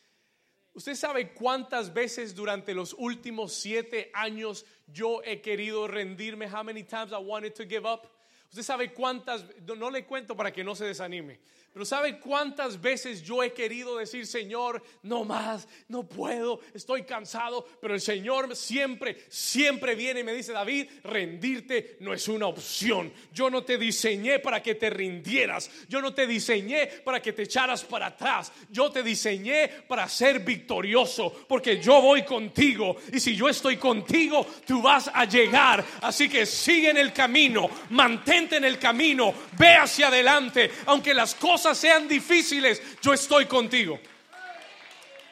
[0.74, 6.46] ¿Usted sabe cuántas veces durante los últimos siete años yo he querido rendirme?
[6.46, 8.06] How many times I wanted to give up?
[8.50, 9.46] ¿Usted sabe cuántas?
[9.62, 11.40] No le cuento para que no se desanime.
[11.74, 17.66] Pero ¿sabe cuántas veces yo he querido decir, Señor, no más, no puedo, estoy cansado?
[17.80, 23.12] Pero el Señor siempre, siempre viene y me dice, David, rendirte no es una opción.
[23.32, 25.68] Yo no te diseñé para que te rindieras.
[25.88, 28.52] Yo no te diseñé para que te echaras para atrás.
[28.70, 32.98] Yo te diseñé para ser victorioso, porque yo voy contigo.
[33.12, 35.84] Y si yo estoy contigo, tú vas a llegar.
[36.02, 41.34] Así que sigue en el camino, mantente en el camino, ve hacia adelante, aunque las
[41.34, 43.98] cosas sean difíciles, yo estoy contigo.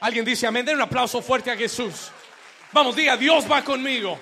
[0.01, 2.11] Alguien dice amén, den un aplauso fuerte a Jesús.
[2.73, 4.19] Vamos, diga, Dios va conmigo.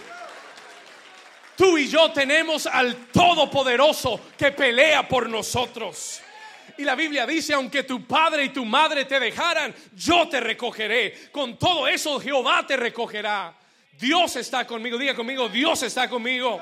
[1.57, 6.21] Tú y yo tenemos al Todopoderoso que pelea por nosotros.
[6.79, 11.31] Y la Biblia dice, aunque tu padre y tu madre te dejaran, yo te recogeré.
[11.31, 13.55] Con todo eso Jehová te recogerá.
[13.99, 14.97] Dios está conmigo.
[14.97, 16.59] Diga conmigo, Dios está conmigo.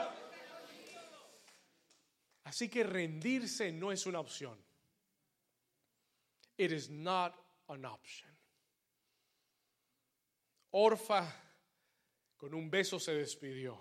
[2.44, 4.58] Así que rendirse no es una opción.
[6.58, 7.34] It is not
[7.68, 8.28] an option.
[10.72, 11.24] Orfa
[12.36, 13.78] con un beso se despidió.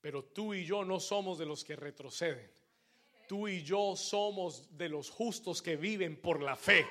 [0.00, 2.50] Pero tú y yo no somos de los que retroceden.
[3.28, 6.86] Tú y yo somos de los justos que viven por la fe.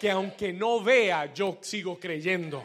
[0.00, 2.64] Que aunque no vea, yo sigo creyendo.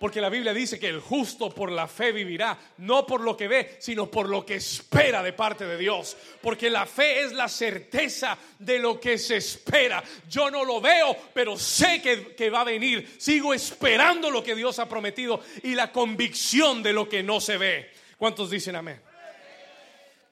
[0.00, 3.48] Porque la Biblia dice que el justo por la fe vivirá, no por lo que
[3.48, 6.16] ve, sino por lo que espera de parte de Dios.
[6.40, 10.02] Porque la fe es la certeza de lo que se espera.
[10.26, 13.14] Yo no lo veo, pero sé que, que va a venir.
[13.18, 17.58] Sigo esperando lo que Dios ha prometido y la convicción de lo que no se
[17.58, 17.90] ve.
[18.16, 19.02] ¿Cuántos dicen amén?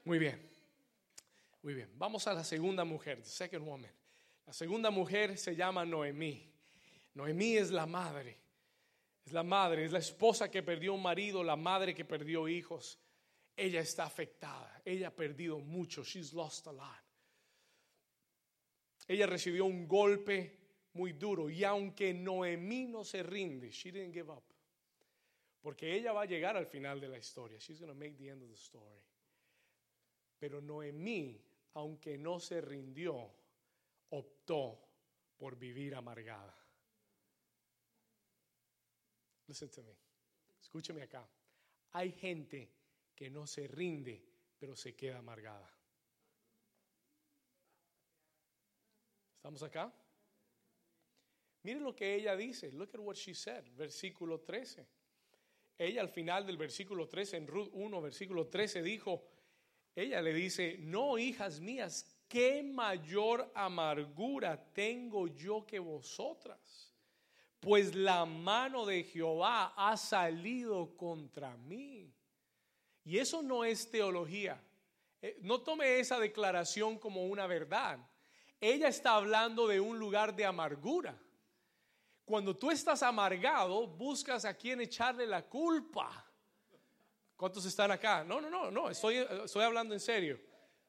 [0.07, 0.41] Muy bien.
[1.61, 1.91] Muy bien.
[1.97, 3.93] Vamos a la segunda mujer, second woman.
[4.47, 6.51] La segunda mujer se llama Noemí.
[7.13, 8.48] Noemí es la madre
[9.29, 12.99] es la madre, es la esposa que perdió un marido, la madre que perdió hijos.
[13.55, 14.81] Ella está afectada.
[14.85, 16.03] Ella ha perdido mucho.
[16.03, 17.05] She's lost a lot.
[19.07, 20.59] Ella recibió un golpe
[20.95, 24.45] muy duro y aunque Noemí no se rinde, she didn't give up.
[25.61, 27.59] Porque ella va a llegar al final de la historia.
[27.59, 29.03] She's going to make the end of the story.
[30.39, 31.39] Pero Noemí,
[31.75, 33.31] aunque no se rindió,
[34.11, 34.79] optó
[35.37, 36.68] por vivir amargada.
[39.49, 39.97] Listen to me.
[40.61, 41.27] Escúcheme acá.
[41.93, 42.71] Hay gente
[43.15, 44.23] que no se rinde,
[44.59, 45.69] pero se queda amargada.
[49.37, 49.93] ¿Estamos acá?
[51.63, 52.71] Miren lo que ella dice.
[52.71, 53.65] Look at what she said.
[53.77, 54.87] Versículo 13.
[55.79, 59.25] Ella al final del versículo 13, en Ruth 1, versículo 13, dijo,
[59.95, 66.93] ella le dice, no, hijas mías, qué mayor amargura tengo yo que vosotras,
[67.61, 72.13] pues la mano de Jehová ha salido contra mí.
[73.05, 74.63] Y eso no es teología.
[75.21, 77.99] Eh, no tome esa declaración como una verdad.
[78.61, 81.19] Ella está hablando de un lugar de amargura.
[82.25, 86.25] Cuando tú estás amargado, buscas a quien echarle la culpa.
[87.37, 88.23] ¿Cuántos están acá?
[88.25, 90.39] No, no, no, no, estoy, estoy hablando en serio.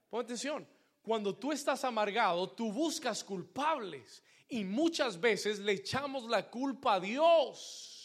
[0.09, 0.67] Pon atención.
[1.01, 6.99] Cuando tú estás amargado, tú buscas culpables y muchas veces le echamos la culpa a
[6.99, 7.99] Dios.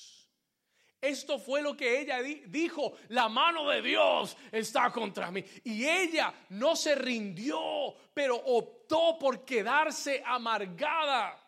[1.01, 5.45] Esto fue lo que ella dijo, la mano de Dios está contra mí.
[5.65, 11.39] Y ella no se rindió, pero optó por quedarse amargada.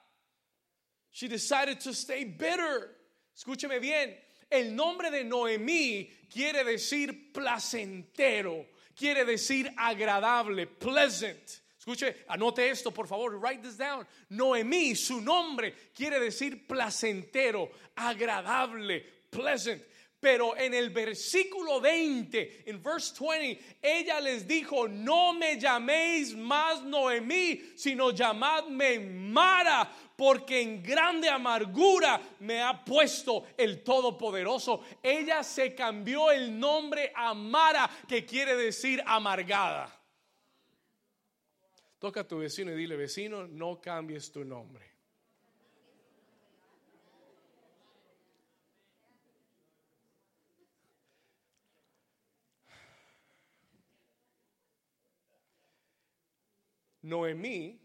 [1.11, 2.95] She decided to stay bitter.
[3.35, 4.19] Escúcheme bien,
[4.51, 11.63] el nombre de Noemí quiere decir placentero, quiere decir agradable, pleasant.
[11.87, 14.05] Escuche, anote esto, por favor, write this down.
[14.31, 19.81] Noemí, su nombre quiere decir placentero, agradable, pleasant.
[20.19, 26.83] Pero en el versículo 20, en verse 20, ella les dijo, no me llaméis más
[26.83, 34.81] Noemí, sino llamadme Mara, porque en grande amargura me ha puesto el Todopoderoso.
[35.01, 39.97] Ella se cambió el nombre a Mara, que quiere decir amargada.
[41.99, 44.97] Toca a tu vecino y dile, vecino, no cambies tu nombre.
[57.03, 57.81] Noemí,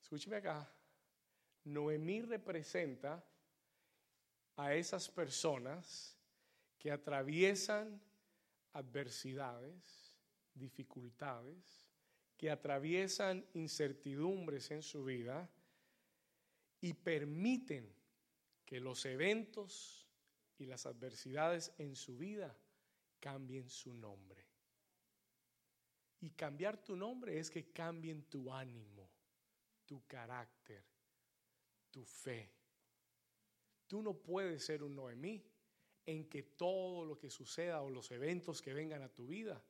[0.00, 0.72] escúcheme acá,
[1.64, 3.24] Noemí representa
[4.56, 6.16] a esas personas
[6.78, 8.00] que atraviesan
[8.72, 10.14] adversidades,
[10.54, 11.83] dificultades,
[12.44, 15.50] que atraviesan incertidumbres en su vida
[16.78, 17.90] y permiten
[18.66, 20.06] que los eventos
[20.58, 22.54] y las adversidades en su vida
[23.18, 24.46] cambien su nombre.
[26.20, 29.08] Y cambiar tu nombre es que cambien tu ánimo,
[29.86, 30.84] tu carácter,
[31.90, 32.52] tu fe.
[33.86, 35.42] Tú no puedes ser un Noemí
[36.04, 39.64] en que todo lo que suceda o los eventos que vengan a tu vida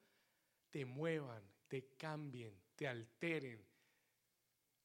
[0.71, 3.65] te muevan, te cambien, te alteren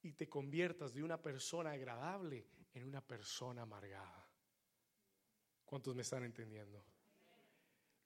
[0.02, 4.28] y te conviertas de una persona agradable en una persona amargada.
[5.66, 6.84] ¿Cuántos me están entendiendo?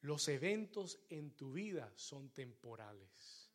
[0.02, 3.50] Los eventos en tu vida son temporales.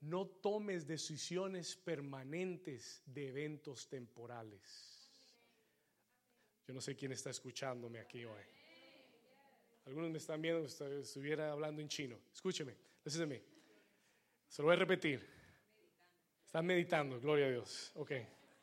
[0.00, 4.92] No tomes decisiones permanentes de eventos temporales.
[6.66, 8.42] Yo no sé quién está escuchándome aquí hoy.
[9.86, 12.18] Algunos me están viendo, estuviera hablando en chino.
[12.32, 12.76] Escúcheme,
[13.26, 13.42] mí.
[14.48, 15.41] Se lo voy a repetir.
[16.52, 17.92] Están meditando, gloria a Dios.
[17.94, 18.10] Ok,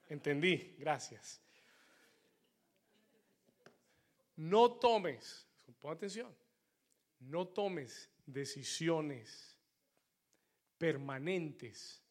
[0.10, 1.41] entendí, gracias.
[4.36, 5.47] No tomes,
[5.80, 6.32] pon atención,
[7.21, 9.58] no tomes decisiones
[10.78, 12.04] permanentes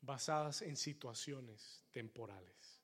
[0.00, 2.80] basadas en situaciones temporales.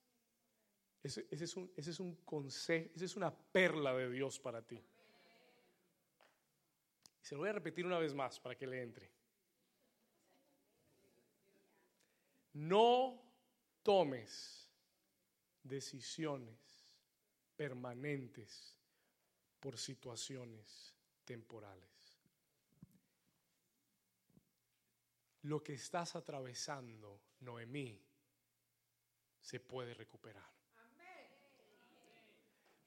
[1.03, 4.81] Ese, es un, ese es un consejo, esa es una perla de Dios para ti.
[7.21, 9.18] se lo voy a repetir una vez más para que le entre.
[12.59, 13.23] No
[13.83, 14.69] tomes
[15.63, 16.59] decisiones
[17.57, 18.77] permanentes
[19.61, 20.95] por situaciones
[21.25, 21.89] temporales.
[25.43, 28.05] Lo que estás atravesando, Noemí,
[29.41, 30.59] se puede recuperar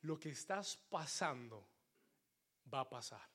[0.02, 1.68] lo que estás pasando
[2.74, 3.30] va a pasar.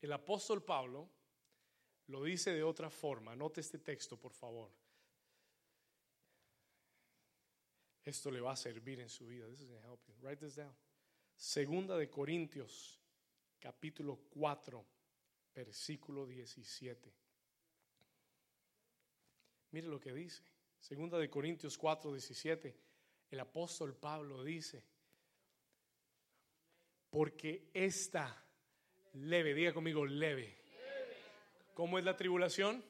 [0.00, 1.08] El apóstol Pablo
[2.08, 3.34] lo dice de otra forma.
[3.34, 4.70] Note este texto, por favor.
[8.04, 9.48] Esto le va a servir en su vida.
[9.48, 10.14] This is help you.
[10.20, 10.74] Write this down.
[11.36, 13.00] Segunda de Corintios,
[13.58, 14.84] capítulo 4,
[15.54, 17.12] versículo 17.
[19.70, 20.44] Mire lo que dice.
[20.78, 22.76] Segunda de Corintios 4, 17,
[23.30, 24.84] el apóstol Pablo dice,
[27.08, 28.44] porque esta
[29.14, 30.63] leve, diga conmigo leve.
[31.74, 32.82] ¿Cómo es la tribulación?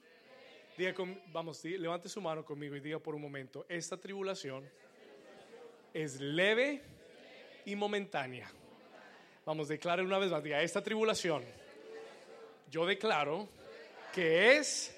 [0.77, 0.95] Diga
[1.33, 4.69] vamos, levante su mano conmigo y diga por un momento, esta tribulación
[5.95, 6.83] es leve
[7.65, 8.51] y momentánea.
[9.47, 11.45] Vamos, declare una vez más, diga, esta tribulación,
[12.71, 13.49] yo declaro
[14.13, 14.95] que es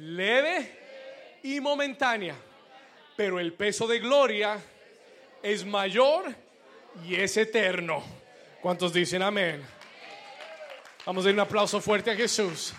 [0.00, 0.78] leve
[1.42, 2.36] y momentánea,
[3.16, 4.58] pero el peso de gloria
[5.42, 6.34] es mayor
[7.04, 8.02] y es eterno.
[8.62, 9.62] ¿Cuántos dicen amén?
[11.04, 12.72] Vamos a dar un aplauso fuerte a Jesús.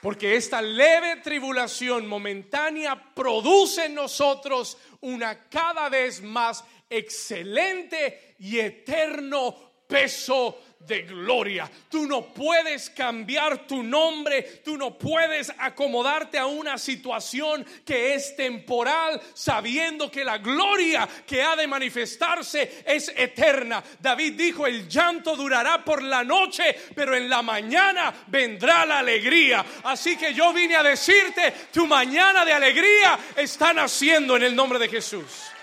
[0.00, 9.67] Porque esta leve tribulación momentánea produce en nosotros una cada vez más excelente y eterno
[9.88, 11.70] peso de gloria.
[11.88, 18.36] Tú no puedes cambiar tu nombre, tú no puedes acomodarte a una situación que es
[18.36, 23.82] temporal, sabiendo que la gloria que ha de manifestarse es eterna.
[24.00, 29.64] David dijo, el llanto durará por la noche, pero en la mañana vendrá la alegría.
[29.84, 34.78] Así que yo vine a decirte, tu mañana de alegría está naciendo en el nombre
[34.78, 35.57] de Jesús.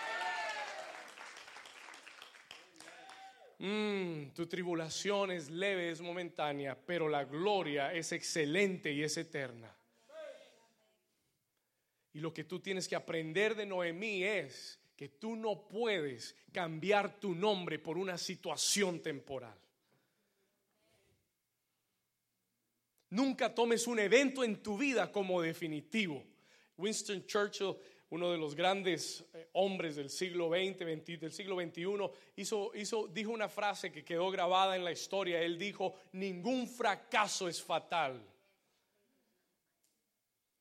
[3.59, 9.73] Mm, tu tribulación es leve, es momentánea, pero la gloria es excelente y es eterna.
[12.13, 17.19] Y lo que tú tienes que aprender de Noemí es que tú no puedes cambiar
[17.19, 19.57] tu nombre por una situación temporal.
[23.09, 26.25] Nunca tomes un evento en tu vida como definitivo.
[26.77, 27.75] Winston Churchill
[28.09, 30.79] uno de los grandes eh, hombres del siglo XX,
[31.19, 35.41] del siglo XXI, hizo, dijo una frase que quedó grabada en la historia.
[35.41, 38.21] Él dijo, ningún fracaso es fatal.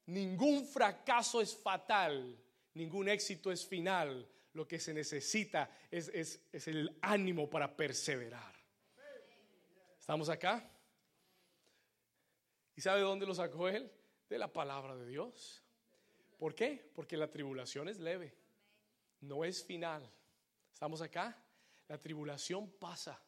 [0.07, 2.38] Ningún fracaso es fatal,
[2.74, 4.28] ningún éxito es final.
[4.53, 8.55] Lo que se necesita es, es el ánimo para perseverar.
[9.99, 10.70] ¿Estamos acá?
[12.76, 13.90] ¿Y sabe dónde lo sacó él?
[14.28, 15.63] De la palabra de Dios.
[16.39, 16.91] ¿Por qué?
[16.95, 18.35] Porque la tribulación es leve,
[19.20, 20.11] no es final.
[20.72, 21.37] ¿Estamos acá?
[21.89, 23.22] La tribulación pasa,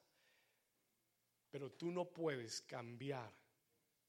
[1.51, 3.33] pero tú no puedes cambiar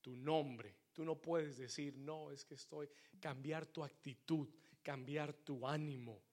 [0.01, 0.75] tu nombre.
[0.93, 2.89] Tú no puedes decir, no, es que estoy,
[3.19, 4.49] cambiar tu actitud,
[4.81, 6.23] cambiar tu ánimo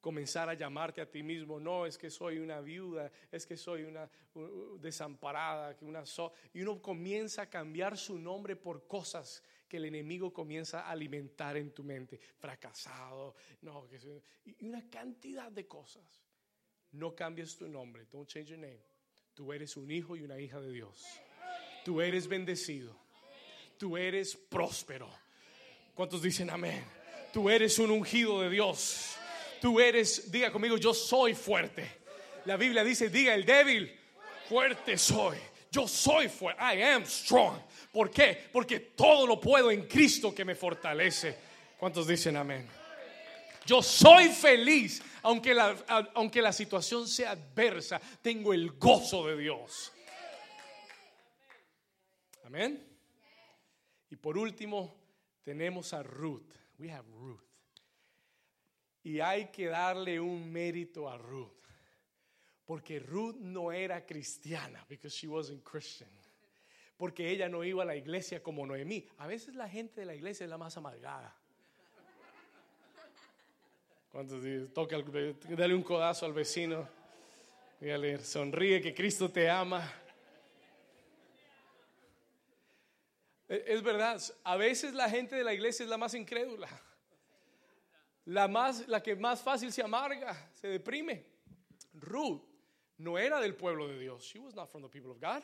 [0.00, 3.82] comenzar a llamarte a ti mismo, no, es que soy una viuda, es que soy
[3.82, 4.08] una
[4.80, 6.02] desamparada, que una
[6.52, 11.56] y uno comienza a cambiar su nombre por cosas que el enemigo comienza a alimentar
[11.56, 12.18] en tu mente.
[12.38, 13.86] Fracasado, no,
[14.44, 16.24] y una cantidad de cosas.
[16.92, 18.06] No cambies tu nombre.
[18.10, 18.82] Don't change your name.
[19.34, 21.06] Tú eres un hijo y una hija de Dios.
[21.84, 22.96] Tú eres bendecido.
[23.78, 25.08] Tú eres próspero.
[25.94, 26.84] ¿Cuántos dicen amén?
[27.32, 29.19] Tú eres un ungido de Dios.
[29.60, 32.00] Tú eres, diga conmigo, yo soy fuerte.
[32.46, 33.94] La Biblia dice, diga el débil,
[34.48, 35.36] fuerte soy.
[35.70, 36.62] Yo soy fuerte.
[36.62, 37.58] I am strong.
[37.92, 38.48] ¿Por qué?
[38.52, 41.36] Porque todo lo puedo en Cristo que me fortalece.
[41.78, 42.68] ¿Cuántos dicen amén?
[43.66, 45.76] Yo soy feliz, aunque la,
[46.14, 49.92] aunque la situación sea adversa, tengo el gozo de Dios.
[52.44, 52.84] Amén.
[54.08, 54.96] Y por último,
[55.44, 56.52] tenemos a Ruth.
[56.78, 57.49] We have Ruth.
[59.02, 61.52] Y hay que darle un mérito a Ruth.
[62.64, 66.10] Porque Ruth no era cristiana, because she wasn't Christian
[67.00, 69.08] porque ella no iba a la iglesia como Noemí.
[69.16, 71.34] A veces la gente de la iglesia es la más amargada.
[74.12, 74.44] ¿Cuántos
[74.74, 74.98] toca,
[75.48, 76.86] dale un codazo al vecino,
[77.80, 79.90] dígale, sonríe que Cristo te ama.
[83.48, 86.68] E, es verdad, a veces la gente de la iglesia es la más incrédula,
[88.30, 91.24] la, más, la que más fácil se amarga, se deprime.
[91.94, 92.42] Ruth
[92.98, 94.22] no era del pueblo de Dios.
[94.24, 95.42] She was not from the people of God.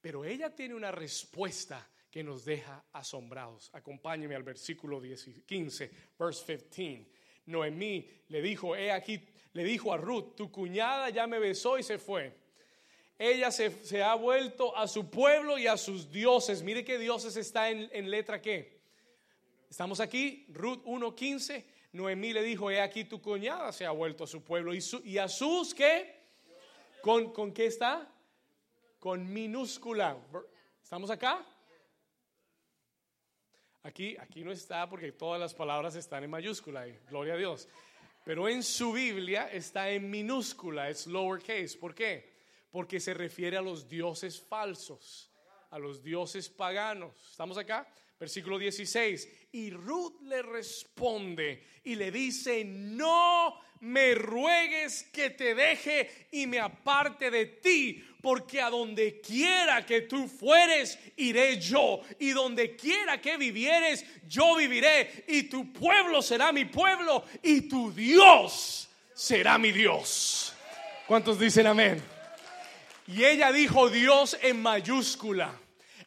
[0.00, 3.70] Pero ella tiene una respuesta que nos deja asombrados.
[3.74, 7.06] Acompáñeme al versículo 15, verse 15.
[7.46, 9.20] Noemí le dijo, he aquí,
[9.52, 12.32] le dijo a Ruth, tu cuñada ya me besó y se fue.
[13.18, 16.62] Ella se, ha vuelto a su pueblo y a sus dioses.
[16.62, 18.80] Mire que dioses está en, letra qué.
[19.68, 21.75] Estamos aquí, Ruth 1.15.
[21.96, 24.72] Noemí le dijo, he aquí tu cuñada se ha vuelto a su pueblo.
[24.74, 26.22] ¿Y, a sus qué?
[27.02, 28.12] ¿Con, ¿Con qué está?
[29.06, 30.18] con minúscula.
[30.82, 31.46] ¿Estamos acá?
[33.84, 37.68] Aquí, aquí no está porque todas las palabras están en mayúscula, y gloria a Dios.
[38.24, 41.78] Pero en su Biblia está en minúscula, es lowercase.
[41.78, 42.34] ¿Por qué?
[42.72, 45.30] Porque se refiere a los dioses falsos,
[45.70, 47.14] a los dioses paganos.
[47.30, 47.86] ¿Estamos acá?
[48.18, 49.28] Versículo 16.
[49.52, 56.58] Y Ruth le responde y le dice, no me ruegues que te deje y me
[56.58, 63.20] aparte de ti, porque a donde quiera que tú fueres, iré yo, y donde quiera
[63.20, 69.72] que vivieres, yo viviré, y tu pueblo será mi pueblo, y tu Dios será mi
[69.72, 70.54] Dios.
[71.06, 72.02] ¿Cuántos dicen amén?
[73.06, 75.56] Y ella dijo Dios en mayúscula.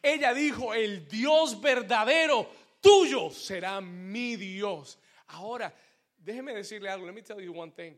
[0.02, 2.50] Ella dijo, el Dios verdadero
[2.82, 4.98] tuyo será mi Dios.
[5.28, 5.74] Ahora,
[6.18, 7.06] déjeme decirle algo.
[7.06, 7.94] Let me tell you one thing.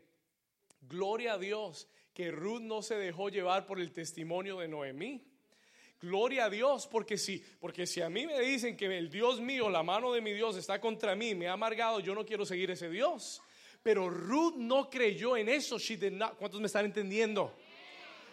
[0.88, 5.22] Gloria a Dios que Ruth no se dejó llevar por el testimonio de Noemí.
[6.00, 9.70] Gloria a Dios, porque si, porque si a mí me dicen que el Dios mío,
[9.70, 12.72] la mano de mi Dios está contra mí, me ha amargado, yo no quiero seguir
[12.72, 13.40] ese Dios.
[13.82, 15.78] Pero Ruth no creyó en eso.
[15.78, 16.36] She did not.
[16.36, 17.52] ¿Cuántos me están entendiendo?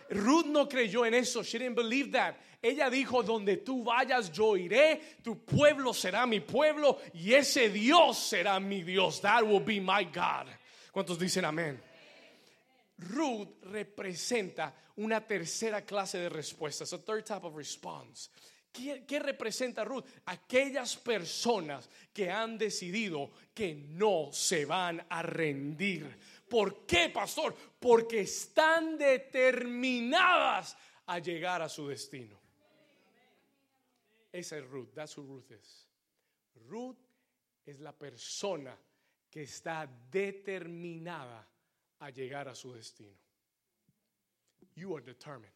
[0.09, 1.43] Ruth no creyó en eso.
[1.43, 2.35] She didn't believe that.
[2.61, 5.17] Ella dijo, donde tú vayas, yo iré.
[5.23, 9.21] Tu pueblo será mi pueblo y ese Dios será mi Dios.
[9.21, 10.47] That will be my God.
[10.91, 11.81] ¿Cuántos dicen amén?
[12.97, 18.29] Ruth representa una tercera clase de respuestas, a third type of response.
[18.73, 20.05] ¿Qué, ¿Qué, representa Ruth?
[20.25, 26.19] Aquellas personas que han decidido que no se van a rendir.
[26.47, 27.55] ¿Por qué, pastor?
[27.79, 30.75] Porque están determinadas
[31.07, 32.38] a llegar a su destino.
[34.31, 35.87] Esa es Ruth, that's who Ruth is.
[36.67, 36.97] Ruth
[37.65, 38.77] es la persona
[39.29, 41.47] que está determinada
[41.99, 43.17] a llegar a su destino.
[44.75, 45.53] You are determined.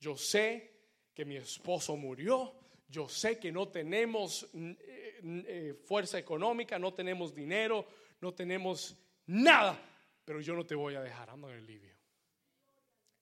[0.00, 0.70] Yo sé
[1.14, 2.54] que mi esposo murió,
[2.88, 7.86] yo sé que no tenemos eh, eh, fuerza económica, no tenemos dinero,
[8.20, 9.78] no tenemos nada,
[10.24, 11.96] pero yo no te voy a dejar, ando en el livio.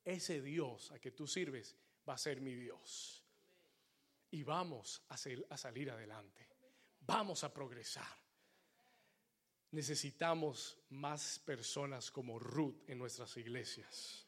[0.04, 1.76] Ese Dios a que tú sirves
[2.08, 3.25] va a ser mi Dios.
[4.36, 5.16] Y vamos a,
[5.56, 6.46] salir adelante.
[7.00, 8.06] Vamos a progresar
[9.72, 14.26] necesitamos más personas como Ruth en nuestras iglesias.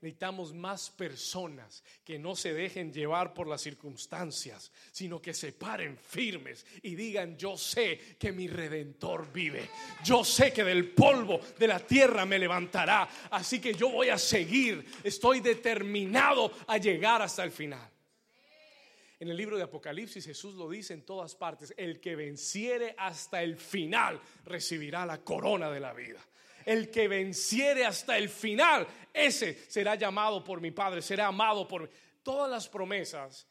[0.00, 5.96] Necesitamos más personas que no se dejen llevar por las circunstancias, sino que se paren
[5.96, 9.70] firmes y digan, yo sé que mi redentor vive.
[10.04, 13.08] Yo sé que del polvo de la tierra me levantará.
[13.30, 14.84] Así que yo voy a seguir.
[15.04, 17.99] Estoy determinado a llegar hasta el final.
[19.20, 23.42] En el libro de Apocalipsis Jesús lo dice en todas partes, el que venciere hasta
[23.42, 26.18] el final recibirá la corona de la vida.
[26.64, 31.82] El que venciere hasta el final, ese será llamado por mi Padre, será amado por
[31.82, 31.88] mí.
[32.22, 33.46] Todas las promesas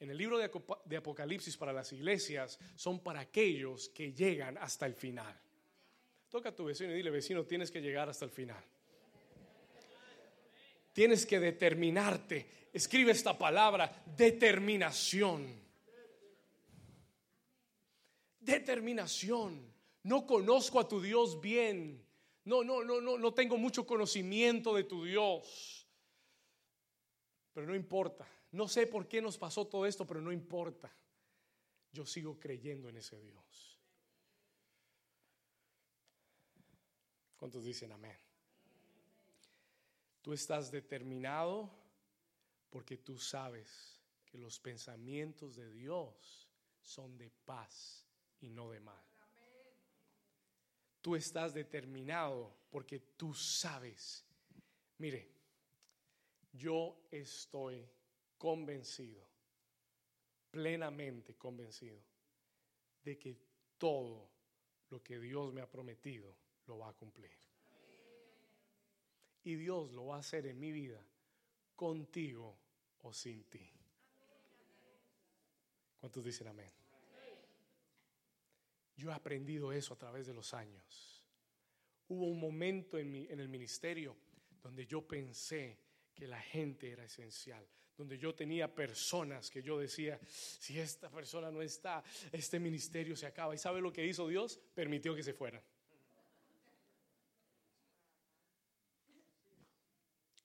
[0.00, 4.94] en el libro de Apocalipsis para las iglesias son para aquellos que llegan hasta el
[4.94, 5.40] final.
[6.28, 8.64] Toca a tu vecino y dile, vecino, tienes que llegar hasta el final.
[10.92, 15.60] Tienes que determinarte escribe esta palabra, determinación.
[18.40, 19.72] Determinación.
[20.04, 22.04] No conozco a tu Dios bien.
[22.44, 25.86] No, no, no, no, no tengo mucho conocimiento de tu Dios.
[27.52, 28.26] Pero no importa.
[28.52, 30.94] No sé por qué nos pasó todo esto, pero no importa.
[31.92, 33.78] Yo sigo creyendo en ese Dios.
[37.36, 38.16] ¿Cuántos dicen amén?
[40.22, 41.68] Tú estás determinado
[42.70, 46.48] porque tú sabes que los pensamientos de Dios
[46.80, 48.06] son de paz
[48.40, 49.04] y no de mal.
[51.02, 54.24] Tú estás determinado porque tú sabes.
[54.98, 55.28] Mire,
[56.52, 57.84] yo estoy
[58.38, 59.26] convencido,
[60.50, 62.00] plenamente convencido,
[63.02, 63.36] de que
[63.76, 64.30] todo
[64.90, 67.32] lo que Dios me ha prometido lo va a cumplir.
[69.44, 71.04] Y Dios lo va a hacer en mi vida
[71.74, 72.58] contigo
[73.02, 73.68] o sin ti.
[75.98, 76.70] ¿Cuántos dicen amén?
[78.96, 81.24] Yo he aprendido eso a través de los años.
[82.08, 84.16] Hubo un momento en, el ministerio
[84.62, 85.78] donde yo pensé
[86.14, 87.66] que la gente era esencial,
[87.96, 93.26] donde yo tenía personas que yo decía, si esta persona no está, este ministerio se
[93.26, 93.54] acaba.
[93.54, 94.60] ¿Y sabe lo que hizo Dios?
[94.74, 95.62] Permitió que se fueran.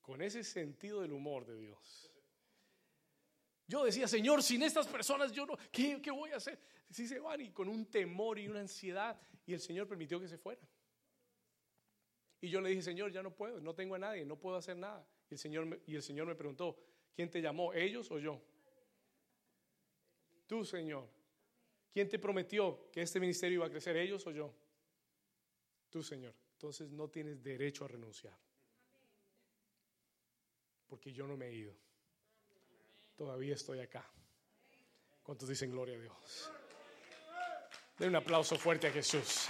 [0.08, 2.10] Con ese sentido del humor de Dios.
[3.66, 6.58] Yo decía, Señor, sin estas personas yo no, ¿qué, voy a hacer?
[6.88, 10.26] Si se van y con un temor y una ansiedad, y el Señor permitió que
[10.26, 10.66] se fueran.
[12.40, 14.78] Y yo le dije, Señor, ya no puedo, no tengo a nadie, no puedo hacer
[14.78, 15.06] nada.
[15.28, 16.82] Y el Señor y el Señor me preguntó,
[17.14, 18.42] ¿quién te llamó, ellos o yo?
[20.46, 21.06] Tú, Señor.
[21.92, 24.54] ¿Quién te prometió que este ministerio iba a crecer, ellos o yo?
[25.90, 26.34] Tú, Señor.
[26.52, 28.47] Entonces no tienes derecho a renunciar.
[30.88, 31.74] Porque yo no me he ido
[33.18, 34.08] todavía estoy acá.
[35.24, 36.52] ¿Cuántos dicen gloria a Dios?
[37.98, 39.48] Den un aplauso fuerte a Jesús.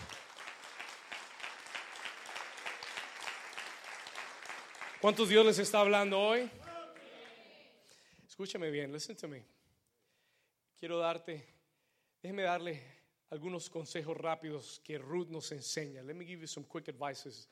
[5.02, 6.50] ¿Cuántos Dios les está hablando hoy?
[8.26, 9.44] Escúchame bien, listen to me.
[10.80, 11.46] Quiero darte,
[12.22, 12.82] déjeme darle
[13.30, 16.02] algunos consejos rápidos que Ruth nos enseña.
[16.02, 17.48] Let me give you some quick advices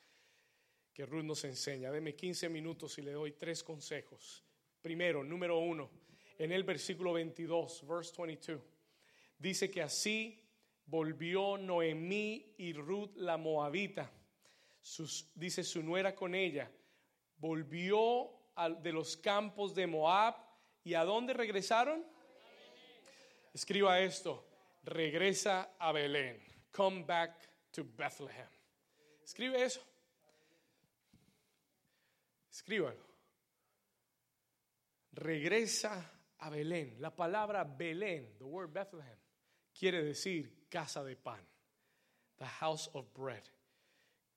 [0.97, 1.91] que Ruth nos enseña.
[1.91, 4.43] Deme 15 minutos y le doy tres consejos.
[4.81, 5.91] Primero, número uno,
[6.39, 8.59] en el versículo 22, verse 22.
[9.37, 10.43] Dice que así
[10.87, 14.11] volvió Noemí y Ruth la moabita.
[15.35, 16.71] dice su nuera con ella.
[17.37, 18.31] Volvió
[18.81, 20.35] de los campos de Moab.
[20.83, 22.03] ¿Y a dónde regresaron?
[23.53, 24.47] Escriba esto.
[24.81, 26.41] Regresa a Belén.
[26.71, 28.49] Come back to Bethlehem.
[29.23, 29.85] Escribe eso.
[32.57, 33.05] Escríbalo.
[35.11, 36.95] Regresa a Belén.
[36.99, 39.19] La palabra Belén, the word Bethlehem,
[39.71, 41.45] quiere decir casa de pan.
[42.37, 43.43] The house of bread.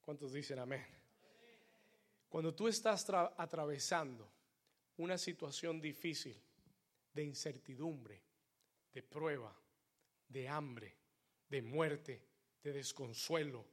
[0.02, 0.84] ¿Cuántos dicen amén?
[2.28, 4.30] Cuando tú estás atravesando
[4.98, 6.36] una situación difícil,
[7.14, 8.22] de incertidumbre,
[8.92, 9.58] de prueba,
[10.28, 10.94] de hambre,
[11.48, 12.22] de muerte,
[12.62, 13.64] de desconsuelo,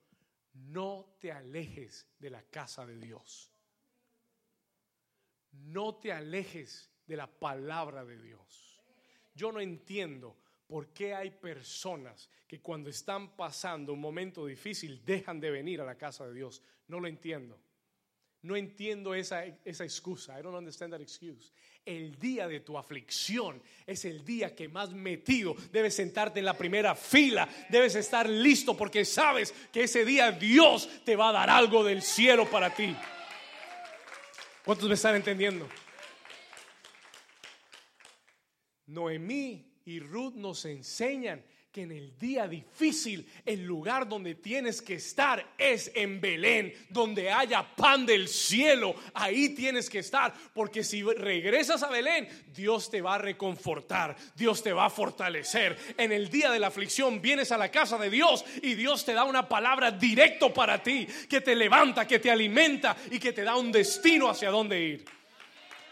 [0.53, 3.51] no te alejes de la casa de Dios.
[5.65, 8.81] No te alejes de la palabra de Dios.
[9.33, 10.37] Yo no entiendo
[10.67, 15.85] por qué hay personas que cuando están pasando un momento difícil dejan de venir a
[15.85, 16.61] la casa de Dios.
[16.87, 17.59] No lo entiendo.
[18.41, 20.39] No entiendo esa, esa excusa.
[20.39, 21.51] I don't understand that excuse.
[21.85, 26.57] El día de tu aflicción es el día que más metido debes sentarte en la
[26.57, 27.47] primera fila.
[27.69, 32.01] Debes estar listo porque sabes que ese día Dios te va a dar algo del
[32.01, 32.95] cielo para ti.
[34.67, 35.65] ¿Cuántos me están entendiendo?
[38.87, 41.41] Noemí y Ruth nos enseñan
[41.77, 47.29] que en el día difícil el lugar donde tienes que estar es en Belén, donde
[47.31, 48.95] haya pan del cielo.
[49.13, 54.63] Ahí tienes que estar, porque si regresas a Belén, Dios te va a reconfortar, Dios
[54.63, 55.77] te va a fortalecer.
[55.99, 59.13] En el día de la aflicción vienes a la casa de Dios y Dios te
[59.13, 63.43] da una palabra directo para ti, que te levanta, que te alimenta y que te
[63.43, 65.05] da un destino hacia dónde ir.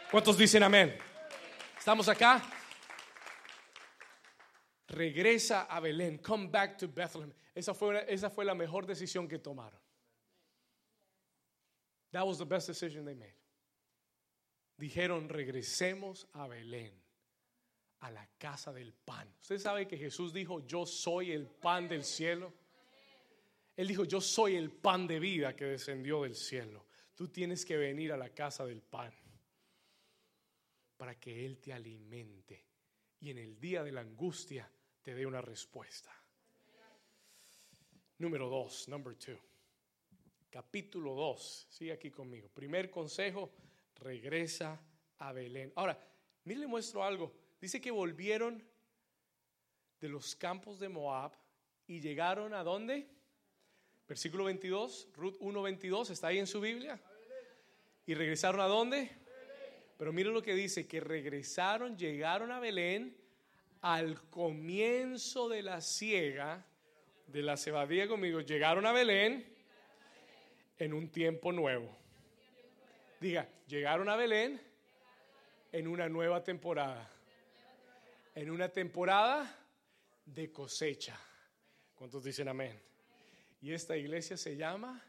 [0.09, 0.97] ¿Cuántos dicen amén?
[1.77, 2.54] ¿Estamos acá?
[4.87, 7.33] Regresa a Belén, come back to Bethlehem.
[7.53, 9.79] Esa fue, esa fue la mejor decisión que tomaron.
[12.11, 13.35] That was the best decision they made.
[14.77, 16.91] Dijeron, regresemos a Belén,
[18.01, 19.27] a la casa del pan.
[19.41, 22.53] Usted sabe que Jesús dijo, yo soy el pan del cielo.
[23.75, 26.85] Él dijo, yo soy el pan de vida que descendió del cielo.
[27.15, 29.13] Tú tienes que venir a la casa del pan
[30.97, 32.64] para que Él te alimente.
[33.25, 34.71] Y en el día de la angustia
[35.01, 36.11] te dé una respuesta.
[38.19, 39.35] Número dos, number two.
[40.51, 42.49] Capítulo 2, sigue aquí conmigo.
[42.49, 43.51] Primer consejo,
[43.95, 44.79] regresa
[45.17, 45.73] a Belén.
[45.75, 45.99] Ahora,
[46.43, 47.35] miren, le muestro algo.
[47.59, 48.63] Dice que volvieron
[49.99, 51.31] de los campos de Moab
[51.87, 53.09] y llegaron a dónde?
[54.07, 57.01] Versículo 22, Ruth 1:22, está ahí en su Biblia.
[58.05, 59.24] ¿Y regresaron a dónde?
[59.97, 63.15] Pero miren lo que dice, que regresaron, llegaron a Belén
[63.81, 66.65] al comienzo de la siega
[67.27, 69.45] de la cebadilla conmigo, llegaron a Belén
[70.77, 71.95] en un tiempo nuevo.
[73.19, 74.61] Diga, llegaron a Belén
[75.71, 77.09] en una nueva temporada.
[78.35, 79.59] En una temporada
[80.25, 81.19] de cosecha.
[81.95, 82.79] ¿Cuántos dicen amén?
[83.61, 85.01] Y esta iglesia se llama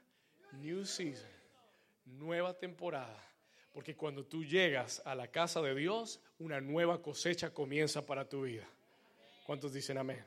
[0.52, 1.30] New Season,
[2.04, 3.22] nueva temporada.
[3.76, 8.44] Porque cuando tú llegas a la casa de Dios, una nueva cosecha comienza para tu
[8.44, 8.66] vida.
[9.44, 10.24] ¿Cuántos dicen amén?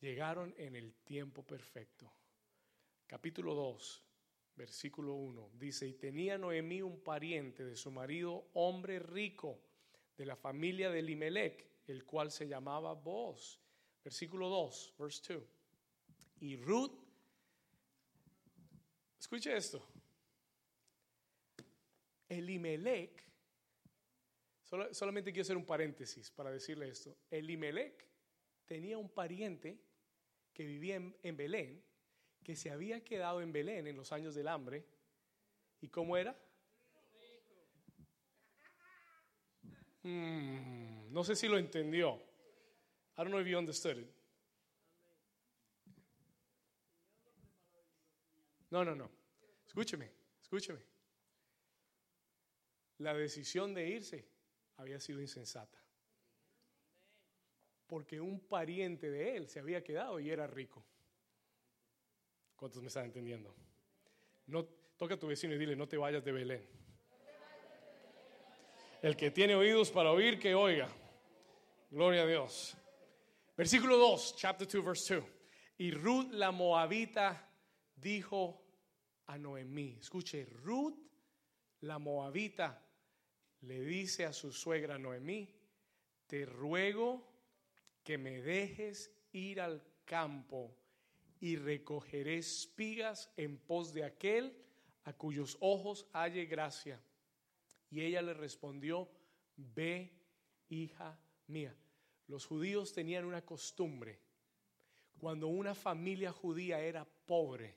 [0.00, 2.10] Llegaron en el tiempo perfecto.
[3.06, 4.02] Capítulo 2,
[4.56, 5.50] versículo 1.
[5.58, 9.60] Dice, y tenía Noemí un pariente de su marido, hombre rico,
[10.16, 13.60] de la familia de Limelec, el cual se llamaba Boaz.
[14.02, 15.44] Versículo 2, verse 2.
[16.40, 16.94] Y Ruth,
[19.20, 19.86] escuche esto.
[22.28, 23.22] Elimelech,
[24.92, 27.16] solamente quiero hacer un paréntesis para decirle esto.
[27.30, 28.06] Elimelech
[28.66, 29.78] tenía un pariente
[30.52, 31.84] que vivía en, Belén,
[32.42, 34.86] que se había quedado en Belén en los años del hambre.
[35.80, 36.38] ¿Y cómo era?
[40.02, 42.14] Hmm, no sé si lo entendió.
[43.16, 44.10] I don't know if you understood it.
[48.70, 49.10] No, no, no.
[49.66, 50.10] Escúcheme,
[50.42, 50.93] escúcheme
[52.98, 54.28] la decisión de irse
[54.76, 55.82] había sido insensata.
[57.86, 60.84] Porque un pariente de él se había quedado y era rico.
[62.56, 63.54] ¿Cuántos me están entendiendo?
[64.46, 64.64] No,
[64.96, 66.66] toca a tu vecino y dile, no te vayas de Belén.
[69.02, 70.88] El que tiene oídos para oír, que oiga.
[71.90, 72.76] Gloria a Dios.
[73.56, 75.24] Versículo 2, chapter 2, verse 2.
[75.78, 77.52] Y Ruth la moabita
[77.94, 78.64] dijo
[79.26, 80.96] a Noemí, escuche, Ruth
[81.80, 82.83] la moabita
[83.66, 85.48] le dice a su suegra Noemí,
[86.26, 87.26] te ruego
[88.02, 90.76] que me dejes ir al campo
[91.40, 94.56] y recogeré espigas en pos de aquel
[95.04, 97.00] a cuyos ojos halle gracia.
[97.90, 99.08] Y ella le respondió,
[99.56, 100.12] ve,
[100.68, 101.74] hija mía.
[102.26, 104.18] Los judíos tenían una costumbre.
[105.18, 107.76] Cuando una familia judía era pobre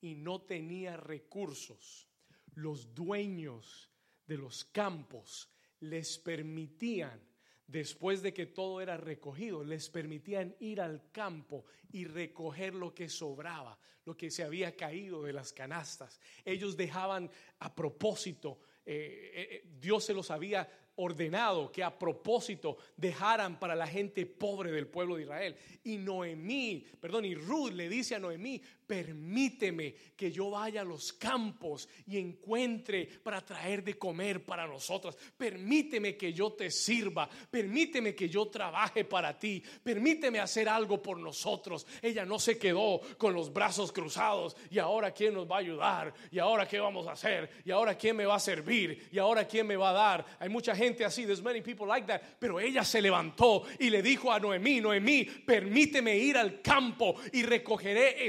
[0.00, 2.08] y no tenía recursos,
[2.54, 3.93] los dueños
[4.26, 5.50] de los campos
[5.80, 7.20] les permitían,
[7.66, 13.08] después de que todo era recogido, les permitían ir al campo y recoger lo que
[13.08, 16.20] sobraba, lo que se había caído de las canastas.
[16.44, 22.76] Ellos dejaban a propósito, eh, eh, eh, Dios se los había ordenado que a propósito
[22.96, 25.56] dejaran para la gente pobre del pueblo de Israel.
[25.82, 31.12] Y Noemí, perdón, y Ruth le dice a Noemí, permíteme que yo vaya a los
[31.12, 35.16] campos y encuentre para traer de comer para nosotras.
[35.36, 41.18] Permíteme que yo te sirva, permíteme que yo trabaje para ti, permíteme hacer algo por
[41.18, 41.86] nosotros.
[42.02, 44.56] Ella no se quedó con los brazos cruzados.
[44.70, 47.96] Y ahora quién nos va a ayudar y ahora qué vamos a hacer y ahora
[47.96, 50.26] quién me va a servir y ahora quién me va a dar.
[50.38, 54.02] Hay mucha gente así, there's many people like that, pero ella se levantó y le
[54.02, 58.26] dijo a Noemí, Noemí, permíteme ir al campo y recogeré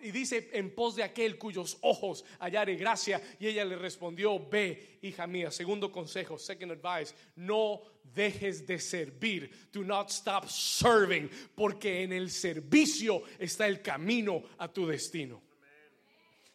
[0.00, 3.20] y dice en pos de aquel cuyos ojos hallare gracia.
[3.38, 5.50] Y ella le respondió, ve, hija mía.
[5.50, 7.82] Segundo consejo, second advice, no
[8.14, 9.50] dejes de servir.
[9.72, 15.42] Do not stop serving, porque en el servicio está el camino a tu destino.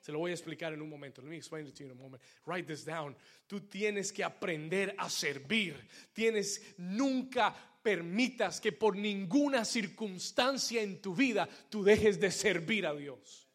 [0.07, 1.21] Se lo voy a explicar en un momento.
[1.21, 2.23] Let me explain it to you in a moment.
[2.45, 3.13] Write this down.
[3.45, 5.75] Tú tienes que aprender a servir.
[6.13, 7.53] Tienes nunca
[7.87, 13.47] permitas que por ninguna circunstancia en tu vida tú dejes de servir a Dios.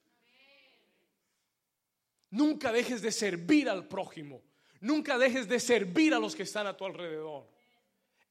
[2.30, 4.40] Nunca dejes de servir al prójimo.
[4.80, 7.46] Nunca dejes de servir a los que están a tu alrededor.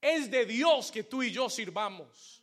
[0.01, 2.41] Es de Dios que tú y yo sirvamos.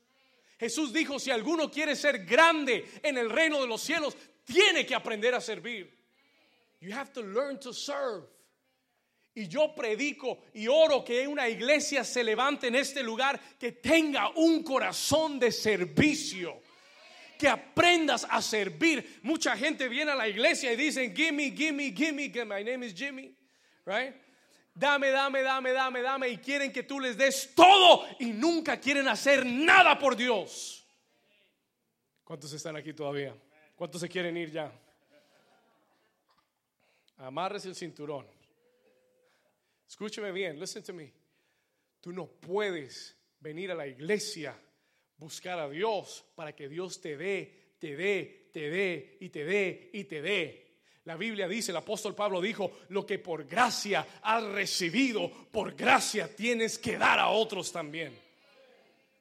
[0.60, 4.94] Jesús dijo, si alguno quiere ser grande en el reino de los cielos, tiene que
[4.94, 5.92] aprender a servir.
[6.78, 8.28] You have to learn to serve.
[9.38, 14.30] Y yo predico y oro que una iglesia se levante en este lugar que tenga
[14.30, 16.60] un corazón de servicio.
[17.38, 19.20] Que aprendas a servir.
[19.22, 23.32] Mucha gente viene a la iglesia y dicen, gimme, gimme, gimme, my name is Jimmy,
[23.84, 24.12] right?
[24.74, 26.28] Dame, dame, dame, dame, dame.
[26.30, 30.84] Y quieren que tú les des todo y nunca quieren hacer nada por Dios.
[32.24, 33.36] ¿Cuántos están aquí todavía?
[33.76, 34.72] ¿Cuántos se quieren ir ya?
[37.18, 38.37] Amarres el cinturón.
[39.88, 41.12] Escúcheme bien, listen to me.
[42.00, 44.54] Tú no puedes venir a la iglesia,
[45.16, 49.90] buscar a Dios para que Dios te dé, te dé, te dé y te dé
[49.92, 50.68] y te dé.
[51.04, 56.34] La Biblia dice, el apóstol Pablo dijo, lo que por gracia has recibido, por gracia
[56.36, 58.12] tienes que dar a otros también.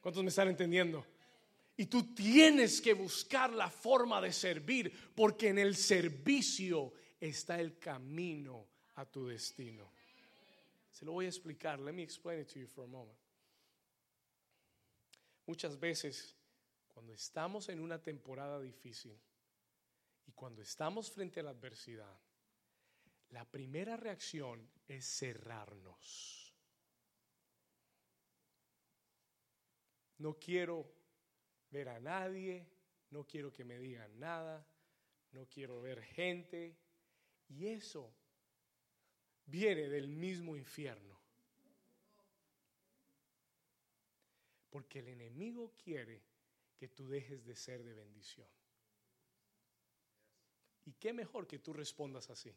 [0.02, 1.06] ¿Cuántos me están entendiendo?
[1.78, 7.78] Y tú tienes que buscar la forma de servir, porque en el servicio está el
[7.78, 8.66] camino
[8.96, 9.92] a tu destino.
[10.98, 11.78] Se lo voy a explicar.
[11.78, 13.16] Let me explain it to you for a moment.
[15.46, 16.34] Muchas veces,
[16.88, 19.16] cuando estamos en una temporada difícil
[20.26, 22.20] y cuando estamos frente a la adversidad,
[23.28, 26.52] la primera reacción es cerrarnos.
[30.16, 30.92] No quiero
[31.70, 32.66] ver a nadie,
[33.10, 34.66] no quiero que me digan nada,
[35.30, 36.76] no quiero ver gente.
[37.46, 38.12] Y eso
[39.48, 41.18] viene del mismo infierno.
[44.70, 46.22] Porque el enemigo quiere
[46.76, 48.46] que tú dejes de ser de bendición.
[50.84, 52.54] Y qué mejor que tú respondas así.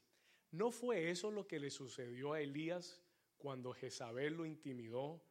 [0.51, 3.01] ¿No fue eso lo que le sucedió a Elías
[3.37, 5.21] cuando Jezabel lo intimidó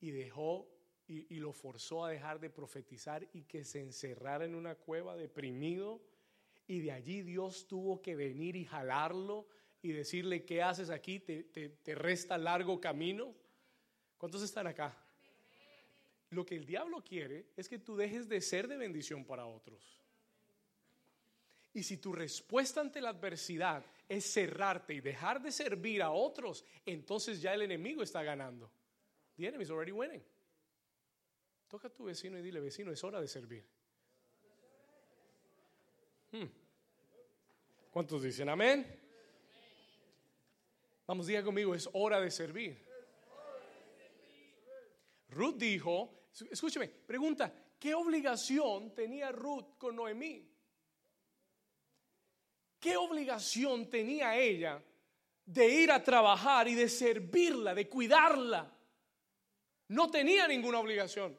[0.00, 0.68] y dejó
[1.06, 5.16] y, y, lo forzó a dejar de profetizar y que se encerrara en una cueva
[5.16, 6.00] deprimido?
[6.68, 9.48] Y de allí Dios tuvo que venir y jalarlo
[9.82, 11.18] y decirle, ¿qué haces aquí?
[11.18, 13.34] ¿Te, te, resta largo camino?
[14.16, 14.96] ¿Cuántos están acá?
[16.30, 20.00] Lo que el diablo quiere es que tú dejes de ser de bendición para otros.
[21.74, 26.64] Y si tu respuesta ante la adversidad es cerrarte y dejar de servir a otros,
[26.86, 28.70] entonces ya el enemigo está ganando.
[29.36, 30.22] The enemy is already winning.
[31.66, 33.66] Toca a tu vecino y dile, vecino, es hora de servir.
[36.30, 36.46] Hmm.
[37.90, 39.01] ¿Cuántos dicen amén?
[41.06, 42.84] Vamos, diga conmigo, es hora de servir.
[45.28, 50.48] Ruth dijo, escúcheme, pregunta, ¿qué obligación tenía Ruth con Noemí?
[52.78, 54.82] ¿Qué obligación tenía ella
[55.44, 58.72] de ir a trabajar y de servirla, de cuidarla.
[59.88, 61.38] No tenía ninguna obligación.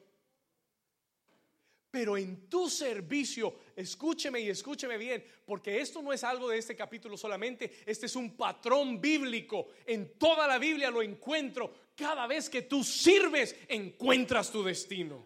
[1.94, 6.74] Pero en tu servicio, escúcheme y escúcheme bien, porque esto no es algo de este
[6.74, 9.68] capítulo solamente, este es un patrón bíblico.
[9.86, 11.72] En toda la Biblia lo encuentro.
[11.94, 15.24] Cada vez que tú sirves, encuentras tu destino.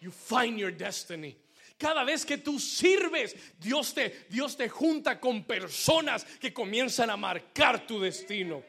[0.00, 1.36] You find your destiny.
[1.78, 7.16] Cada vez que tú sirves, Dios te, Dios te junta con personas que comienzan a
[7.16, 8.64] marcar tu destino.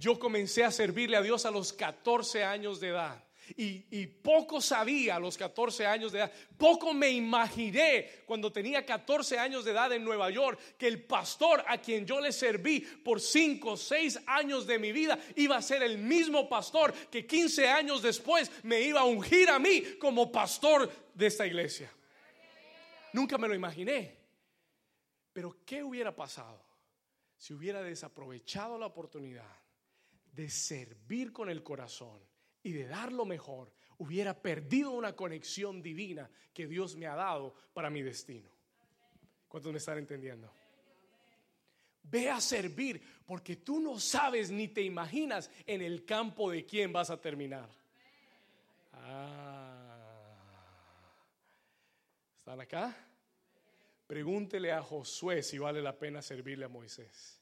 [0.00, 3.25] Yo comencé a servirle a Dios a los 14 años de edad.
[3.56, 9.38] Y, poco sabía a los 14 años de edad, poco me imaginé cuando tenía 14
[9.38, 13.20] años de edad en Nueva York que el pastor a quien yo le serví por
[13.20, 17.68] 5 o 6 años de mi vida iba a ser el mismo pastor que 15
[17.68, 21.92] años después me iba a ungir a mí como pastor de esta iglesia.
[23.12, 24.16] Nunca me lo imaginé.
[25.32, 26.64] Pero ¿qué hubiera pasado
[27.36, 29.54] si hubiera desaprovechado la oportunidad
[30.32, 32.20] de servir con el corazón?
[32.66, 37.54] Y de dar lo mejor, hubiera perdido una conexión divina que Dios me ha dado
[37.72, 38.50] para mi destino.
[39.46, 40.52] ¿Cuántos me están entendiendo?
[42.02, 46.92] Ve a servir porque tú no sabes ni te imaginas en el campo de quién
[46.92, 47.68] vas a terminar.
[48.94, 50.34] Ah.
[52.36, 52.96] ¿Están acá?
[54.08, 57.40] Pregúntele a Josué si vale la pena servirle a Moisés.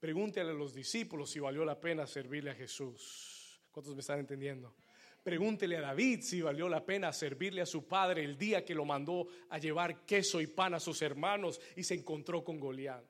[0.00, 3.39] Pregúntele a los discípulos si valió la pena servirle a Jesús.
[3.70, 4.74] ¿Cuántos me están entendiendo?
[5.22, 8.84] Pregúntele a David si valió la pena servirle a su padre el día que lo
[8.84, 13.04] mandó a llevar queso y pan a sus hermanos y se encontró con Goliat.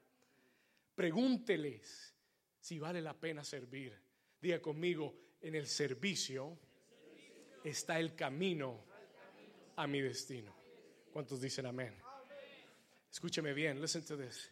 [0.94, 2.14] Pregúnteles
[2.58, 3.96] si vale la pena servir.
[4.40, 6.58] Diga conmigo, en el servicio
[7.62, 8.84] está el camino
[9.76, 10.54] a mi destino.
[11.12, 11.94] ¿Cuántos dicen amén?
[13.10, 14.50] Escúcheme bien, listen to this.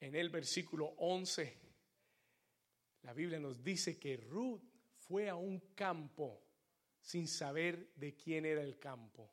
[0.00, 1.63] En el versículo 11
[3.04, 4.62] la Biblia nos dice que Ruth
[4.96, 6.42] fue a un campo
[7.00, 9.30] sin saber de quién era el campo.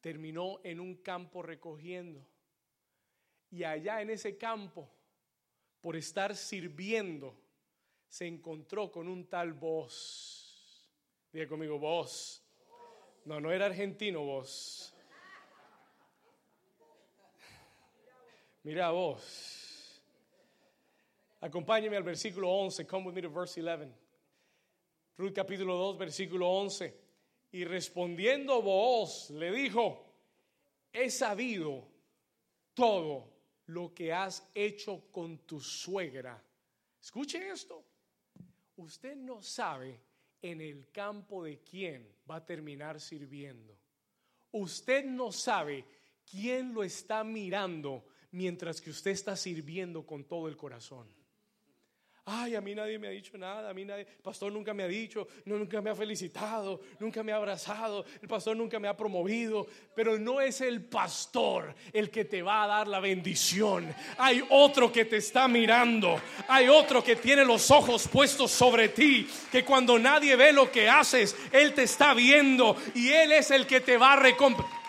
[0.00, 2.26] Terminó en un campo recogiendo.
[3.50, 4.90] Y allá en ese campo,
[5.80, 7.40] por estar sirviendo,
[8.08, 10.90] se encontró con un tal vos.
[11.32, 12.44] Diga conmigo, vos.
[13.24, 14.92] No, no era argentino vos.
[18.64, 19.61] Mira vos.
[21.42, 22.86] Acompáñeme al versículo 11.
[22.86, 23.92] Come with me to verse 11.
[25.18, 26.94] Ruth capítulo 2, versículo 11.
[27.50, 30.06] Y respondiendo vos le dijo,
[30.92, 31.88] he sabido
[32.74, 33.28] todo
[33.66, 36.40] lo que has hecho con tu suegra.
[37.00, 37.84] Escuche esto.
[38.76, 40.00] Usted no sabe
[40.40, 43.76] en el campo de quién va a terminar sirviendo.
[44.52, 45.84] Usted no sabe
[46.24, 51.21] quién lo está mirando mientras que usted está sirviendo con todo el corazón.
[52.24, 54.84] Ay, a mí nadie me ha dicho nada, a mí nadie, el pastor nunca me
[54.84, 58.96] ha dicho, nunca me ha felicitado, nunca me ha abrazado, el pastor nunca me ha
[58.96, 63.92] promovido, pero no es el pastor el que te va a dar la bendición.
[64.18, 69.28] Hay otro que te está mirando, hay otro que tiene los ojos puestos sobre ti,
[69.50, 73.66] que cuando nadie ve lo que haces, él te está viendo y él es el
[73.66, 74.81] que te va a recompensar.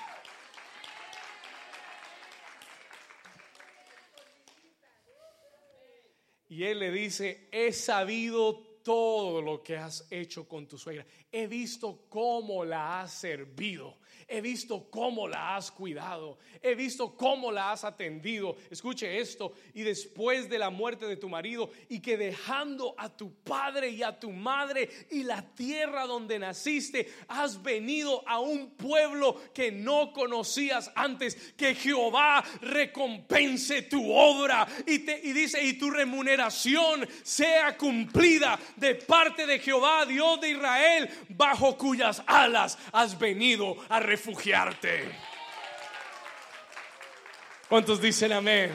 [6.54, 11.06] Y él le dice, he sabido todo lo que has hecho con tu suegra.
[11.32, 13.98] He visto cómo la has servido.
[14.28, 16.38] He visto cómo la has cuidado.
[16.62, 18.56] He visto cómo la has atendido.
[18.70, 19.54] Escuche esto.
[19.74, 24.04] Y después de la muerte de tu marido y que dejando a tu padre y
[24.04, 30.14] a tu madre y la tierra donde naciste, has venido a un pueblo que no
[30.14, 31.36] conocías antes.
[31.58, 34.68] Que Jehová recompense tu obra.
[34.88, 40.50] Y, te, y dice, y tu remuneración sea cumplida de parte de Jehová, Dios de
[40.50, 45.12] Israel, bajo cuyas alas has venido a refugiarte.
[47.70, 48.72] ¿Cuántos dicen amén?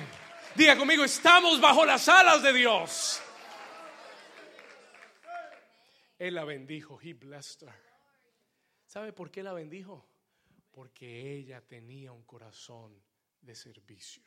[0.55, 3.23] Diga conmigo, estamos bajo las alas de Dios.
[6.19, 7.89] Él la bendijo, he blessed her.
[8.85, 10.05] ¿Sabe por qué la bendijo?
[10.73, 13.01] Porque ella tenía un corazón
[13.41, 14.25] de servicio.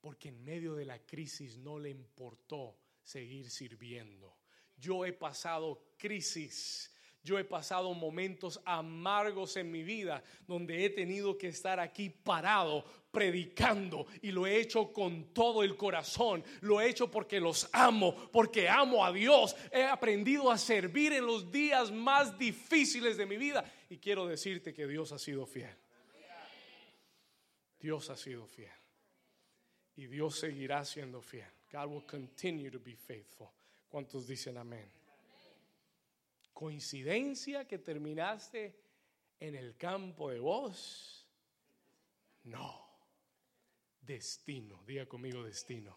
[0.00, 2.76] Porque en medio de la crisis no le importó
[3.10, 4.36] seguir sirviendo.
[4.76, 6.90] Yo he pasado crisis
[7.22, 12.84] yo he pasado momentos amargos en mi vida donde he tenido que estar aquí parado
[13.10, 16.42] predicando y lo he hecho con todo el corazón.
[16.62, 19.54] Lo he hecho porque los amo, porque amo a Dios.
[19.70, 24.72] He aprendido a servir en los días más difíciles de mi vida y quiero decirte
[24.72, 25.76] que Dios ha sido fiel.
[27.78, 28.72] Dios ha sido fiel.
[29.96, 31.59] y Dios seguirá siendo fiel.
[31.72, 33.52] God will continue to be faithful.
[33.88, 34.90] ¿Cuántos dicen amén?
[36.52, 38.74] ¿Coincidencia que terminaste
[39.38, 41.26] en el campo de voz?
[42.44, 42.86] No.
[44.00, 44.82] Destino.
[44.86, 45.96] Diga conmigo destino.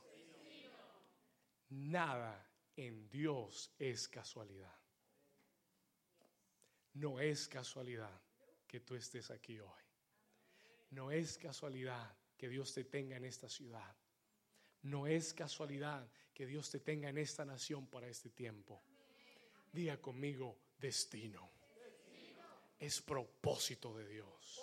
[1.70, 4.76] Nada en Dios es casualidad.
[6.94, 8.22] No es casualidad
[8.68, 9.84] que tú estés aquí hoy.
[10.92, 13.96] No es casualidad que Dios te tenga en esta ciudad.
[14.84, 18.82] No es casualidad que Dios te tenga en esta nación para este tiempo.
[19.72, 21.50] Diga conmigo, destino.
[22.80, 24.62] Es propósito de Dios.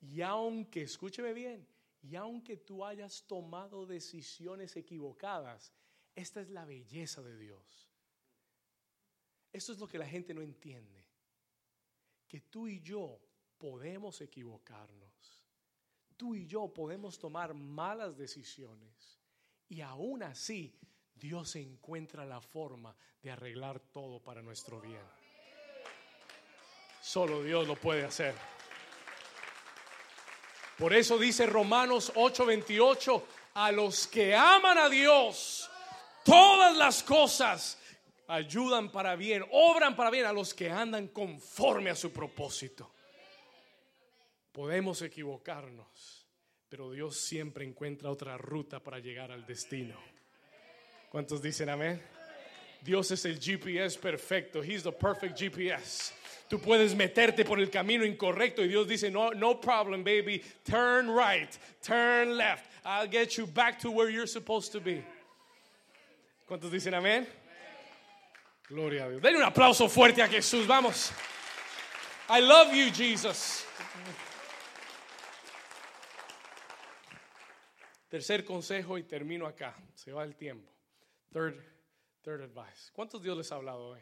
[0.00, 1.66] Y aunque, escúcheme bien,
[2.02, 5.72] y aunque tú hayas tomado decisiones equivocadas,
[6.14, 7.90] esta es la belleza de Dios.
[9.52, 11.06] Esto es lo que la gente no entiende.
[12.28, 13.20] Que tú y yo
[13.58, 15.33] podemos equivocarnos.
[16.16, 19.20] Tú y yo podemos tomar malas decisiones.
[19.68, 20.78] Y aún así,
[21.14, 25.02] Dios encuentra la forma de arreglar todo para nuestro bien.
[27.02, 28.34] Solo Dios lo puede hacer.
[30.78, 33.22] Por eso dice Romanos 8:28,
[33.54, 35.70] a los que aman a Dios,
[36.24, 37.78] todas las cosas
[38.26, 42.90] ayudan para bien, obran para bien a los que andan conforme a su propósito.
[44.54, 46.28] Podemos equivocarnos,
[46.68, 49.96] pero Dios siempre encuentra otra ruta para llegar al destino.
[51.10, 52.00] ¿Cuántos dicen amén?
[52.80, 54.62] Dios es el GPS perfecto.
[54.62, 56.12] He's the perfect GPS.
[56.48, 60.40] Tú puedes meterte por el camino incorrecto y Dios dice, no, no problem, baby.
[60.64, 61.50] Turn right,
[61.82, 62.70] turn left.
[62.84, 65.02] I'll get you back to where you're supposed to be.
[66.46, 67.26] ¿Cuántos dicen amén?
[68.68, 69.20] Gloria a Dios.
[69.20, 70.64] Denle un aplauso fuerte a Jesús.
[70.64, 71.10] Vamos.
[72.28, 73.66] I love you, Jesus.
[78.14, 79.76] Tercer consejo y termino acá.
[79.92, 80.70] Se va el tiempo.
[81.32, 81.60] Third,
[82.22, 82.92] third advice.
[82.92, 84.00] ¿Cuántos Dios les ha hablado hoy?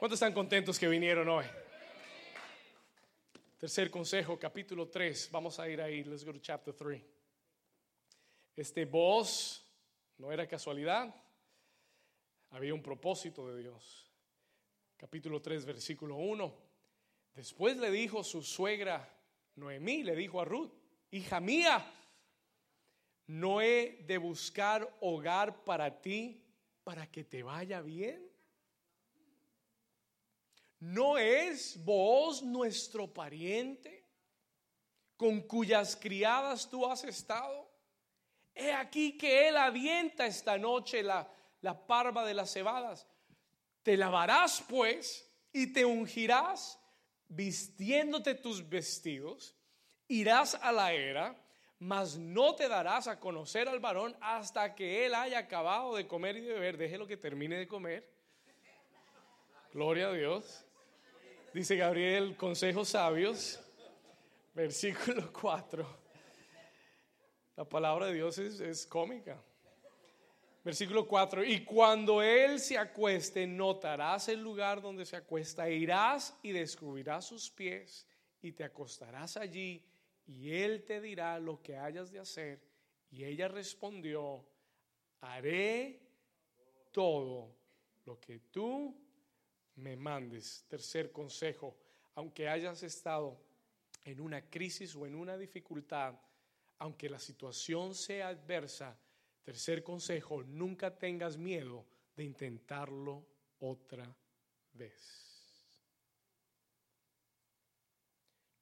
[0.00, 1.44] ¿Cuántos están contentos que vinieron hoy?
[3.58, 5.28] Tercer consejo, capítulo 3.
[5.30, 6.02] Vamos a ir ahí.
[6.02, 7.00] Let's go to chapter 3.
[8.56, 9.70] Este voz
[10.18, 11.14] no era casualidad.
[12.50, 14.10] Había un propósito de Dios.
[14.96, 16.58] Capítulo 3, versículo 1.
[17.34, 19.08] Después le dijo su suegra
[19.54, 20.72] Noemí, le dijo a Ruth,
[21.12, 21.88] hija mía,
[23.26, 26.42] no he de buscar hogar para ti
[26.84, 28.30] para que te vaya bien.
[30.80, 34.04] ¿No es vos nuestro pariente
[35.16, 37.70] con cuyas criadas tú has estado?
[38.54, 43.06] He aquí que él avienta esta noche la, la parva de las cebadas.
[43.82, 46.78] Te lavarás pues y te ungirás
[47.28, 49.56] vistiéndote tus vestidos,
[50.08, 51.41] irás a la era,
[51.82, 56.36] mas no te darás a conocer al varón hasta que él haya acabado de comer
[56.36, 56.76] y de beber.
[56.76, 58.08] Déjelo que termine de comer.
[59.72, 60.64] Gloria a Dios.
[61.52, 63.60] Dice Gabriel, consejos sabios,
[64.54, 65.84] versículo 4.
[67.56, 69.42] La palabra de Dios es, cómica.
[70.62, 76.52] Versículo 4, y cuando él se acueste, notarás el lugar donde se acuesta, irás y
[76.52, 78.06] descubrirás sus pies
[78.40, 79.84] y te acostarás allí
[80.26, 82.60] y él te dirá lo que hayas de hacer.
[83.10, 84.44] Y ella respondió,
[85.20, 86.00] haré
[86.90, 87.54] todo
[88.04, 88.96] lo que tú
[89.76, 90.64] me mandes.
[90.68, 91.76] Tercer consejo,
[92.14, 93.38] aunque hayas estado
[94.04, 96.14] en una crisis o en una dificultad,
[96.78, 98.98] aunque la situación sea adversa,
[99.42, 103.24] tercer consejo, nunca tengas miedo de intentarlo
[103.60, 104.14] otra
[104.72, 105.22] vez.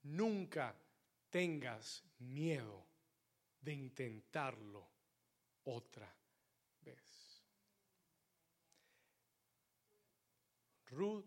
[0.02, 0.74] Nunca
[1.30, 2.86] tengas miedo
[3.60, 4.88] de intentarlo
[5.64, 6.20] otra
[10.90, 11.26] Ruth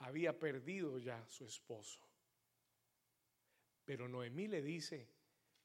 [0.00, 2.00] había perdido ya su esposo.
[3.84, 5.08] Pero Noemí le dice,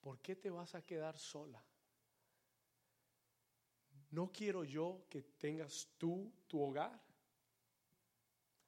[0.01, 1.63] ¿por qué te vas a quedar sola?
[4.11, 6.99] ¿No quiero yo que tengas tú tu hogar?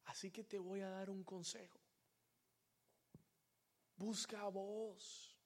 [0.05, 1.80] Así que te voy a dar un consejo.
[4.01, 5.37] Busca a vos.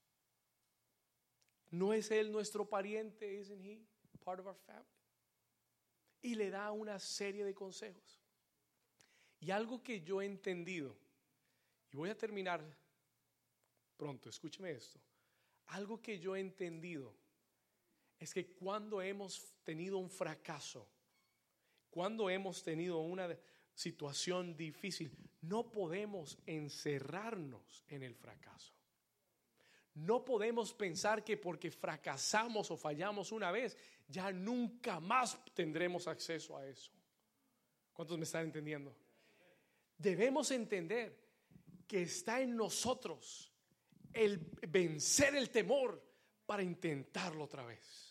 [1.71, 3.85] No es él nuestro pariente, isn't he?
[4.23, 4.85] Part of our family.
[6.21, 8.21] Y le da una serie de consejos.
[9.41, 10.95] Y algo que yo he entendido,
[11.91, 12.63] y voy a terminar
[13.97, 15.01] pronto, escúcheme esto,
[15.67, 17.13] algo que yo he entendido
[18.17, 20.87] es que cuando hemos tenido un fracaso,
[21.89, 23.37] cuando hemos tenido una
[23.73, 25.11] situación difícil,
[25.47, 28.73] no podemos encerrarnos en el fracaso.
[29.95, 33.77] No podemos pensar que porque fracasamos o fallamos una vez,
[34.07, 36.91] ya nunca más tendremos acceso a eso.
[37.93, 38.93] ¿Cuántos me están entendiendo?
[39.97, 41.17] Debemos entender
[41.87, 43.53] que está en nosotros
[44.11, 44.37] el
[44.67, 46.03] vencer el temor
[46.45, 48.04] para intentarlo otra vez.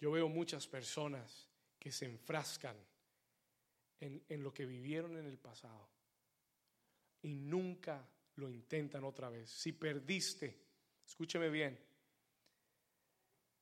[0.00, 1.46] Yo veo muchas personas
[1.78, 2.76] que se enfrascan
[4.00, 5.88] en, lo que vivieron en el pasado
[7.22, 9.50] y nunca lo intentan otra vez.
[9.50, 10.58] Si perdiste,
[11.06, 11.78] escúcheme bien,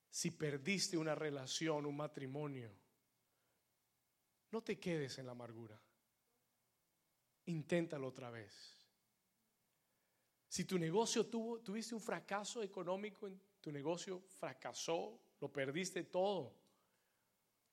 [0.09, 2.71] si perdiste una relación, un matrimonio,
[4.53, 5.81] no te quedes en la amargura.
[7.47, 8.79] Inténtalo otra vez.
[10.49, 13.29] Si tu negocio tuvo, tuviste un fracaso económico,
[13.61, 16.55] tu negocio fracasó, lo perdiste todo,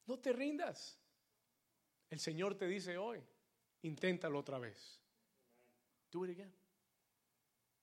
[0.05, 0.99] no te rindas.
[2.09, 3.21] El Señor te dice hoy,
[3.81, 5.01] inténtalo otra vez.
[6.11, 6.53] Do it again.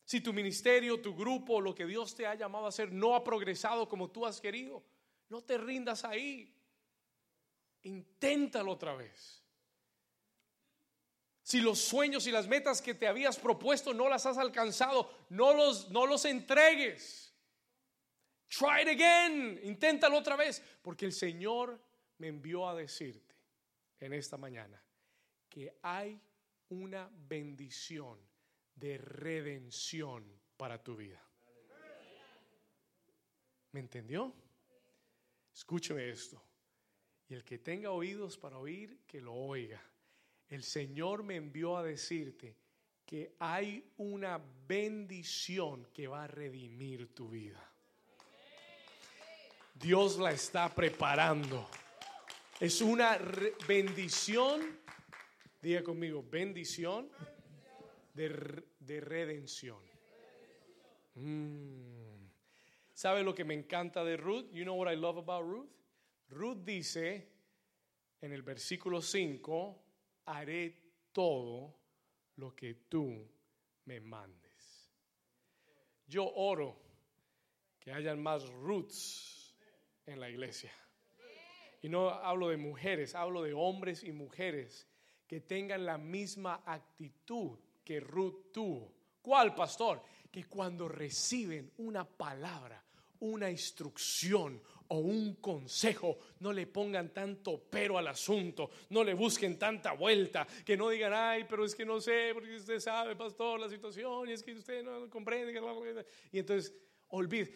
[0.05, 3.24] Si tu ministerio, tu grupo, lo que Dios te ha llamado a hacer no ha
[3.24, 4.83] progresado como tú has querido,
[5.28, 6.55] no te rindas ahí.
[7.83, 9.43] Inténtalo otra vez.
[11.43, 15.53] Si los sueños y las metas que te habías propuesto no las has alcanzado, no
[15.53, 17.32] los, no los entregues.
[18.53, 19.59] Try it again.
[19.63, 20.63] Inténtalo otra vez.
[20.83, 21.81] Porque el Señor
[22.19, 23.35] me envió a decirte
[23.99, 24.83] en esta mañana
[25.49, 26.21] que hay
[26.69, 28.19] una bendición
[28.75, 30.25] de redención
[30.57, 31.23] para tu vida.
[33.73, 34.35] ¿Me entendió?
[35.55, 36.43] Escúcheme esto.
[37.29, 39.83] Y el que tenga oídos para oír, que lo oiga.
[40.49, 42.55] El Señor me envió a decirte
[43.07, 47.72] que hay una bendición que va a redimir tu vida.
[49.83, 51.68] Dios la está preparando.
[52.61, 53.18] Es una
[53.66, 54.78] bendición,
[55.61, 57.11] diga conmigo, bendición
[58.14, 59.80] de, redención.
[61.16, 62.28] Mm.
[62.95, 64.53] ¿Sabe lo que me encanta de Ruth?
[64.53, 65.70] You know what I love about Ruth?
[66.28, 67.28] Ruth dice
[68.20, 69.83] en el versículo 5,
[70.26, 70.78] haré
[71.11, 71.74] todo
[72.37, 73.28] lo que tú
[73.87, 74.93] me mandes.
[76.07, 76.80] Yo oro
[77.80, 79.41] que hayan más Ruths
[80.07, 80.73] en la iglesia.
[81.81, 84.87] Y no hablo de mujeres, hablo de hombres y mujeres
[85.27, 88.93] que tengan la misma actitud que Ruth tuvo.
[89.21, 90.03] ¿Cuál, pastor?
[90.31, 92.85] Que cuando reciben una palabra,
[93.21, 99.59] una instrucción o un consejo, no le pongan tanto pero al asunto, no le busquen
[99.59, 103.59] tanta vuelta, que no digan, ay, pero es que no sé, porque usted sabe, pastor,
[103.59, 106.07] la situación, y es que usted no comprende.
[106.31, 106.75] Y entonces,
[107.09, 107.55] olvide,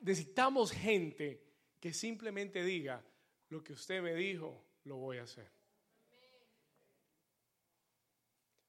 [0.00, 1.47] necesitamos gente
[1.80, 3.04] que simplemente diga,
[3.48, 5.50] lo que usted me dijo, lo voy a hacer.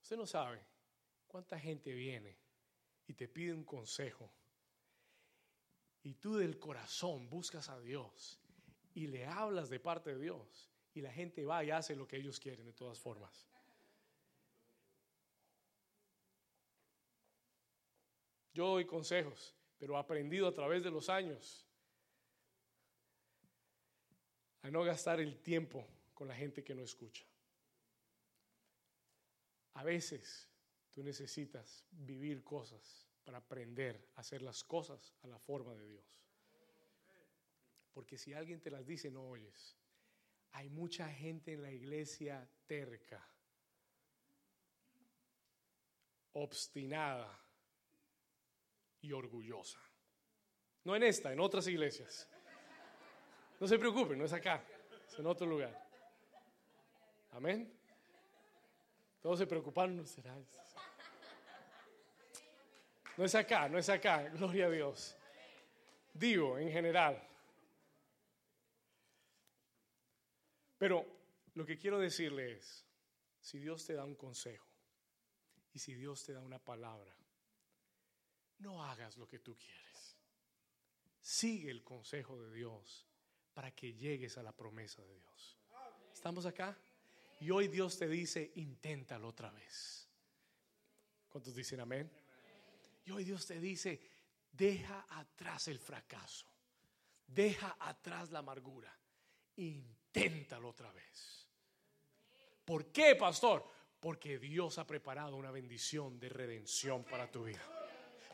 [0.02, 0.60] Usted no sabe
[1.26, 2.36] cuánta gente viene
[3.06, 4.30] y te pide un consejo
[6.02, 8.40] y tú del corazón buscas a Dios
[8.94, 12.16] y le hablas de parte de Dios y la gente va y hace lo que
[12.16, 13.46] ellos quieren de todas formas.
[18.52, 21.69] Yo doy consejos, pero aprendido a través de los años
[24.62, 27.24] a no gastar el tiempo con la gente que no escucha.
[29.74, 30.48] A veces
[30.90, 36.20] tú necesitas vivir cosas para aprender a hacer las cosas a la forma de Dios.
[37.92, 39.76] Porque si alguien te las dice, no oyes.
[40.52, 43.24] Hay mucha gente en la iglesia terca,
[46.32, 47.40] obstinada
[49.00, 49.80] y orgullosa.
[50.84, 52.28] No en esta, en otras iglesias.
[53.60, 54.64] No se preocupen, no es acá,
[55.06, 55.86] es en otro lugar.
[57.32, 57.70] Amén.
[59.20, 60.34] Todos se preocuparon, no será.
[63.18, 65.14] No es acá, no es acá, gloria a Dios.
[66.14, 67.22] Digo, en general.
[70.78, 71.04] Pero
[71.52, 72.86] lo que quiero decirle es,
[73.42, 74.66] si Dios te da un consejo
[75.74, 77.14] y si Dios te da una palabra,
[78.60, 80.16] no hagas lo que tú quieres.
[81.20, 83.09] Sigue el consejo de Dios
[83.52, 85.58] para que llegues a la promesa de Dios.
[86.12, 86.76] ¿Estamos acá?
[87.40, 90.08] Y hoy Dios te dice, inténtalo otra vez.
[91.28, 92.10] ¿Cuántos dicen amén?
[93.06, 94.00] Y hoy Dios te dice,
[94.52, 96.46] deja atrás el fracaso,
[97.26, 98.94] deja atrás la amargura,
[99.56, 101.48] inténtalo otra vez.
[102.64, 103.66] ¿Por qué, pastor?
[103.98, 107.62] Porque Dios ha preparado una bendición de redención para tu vida.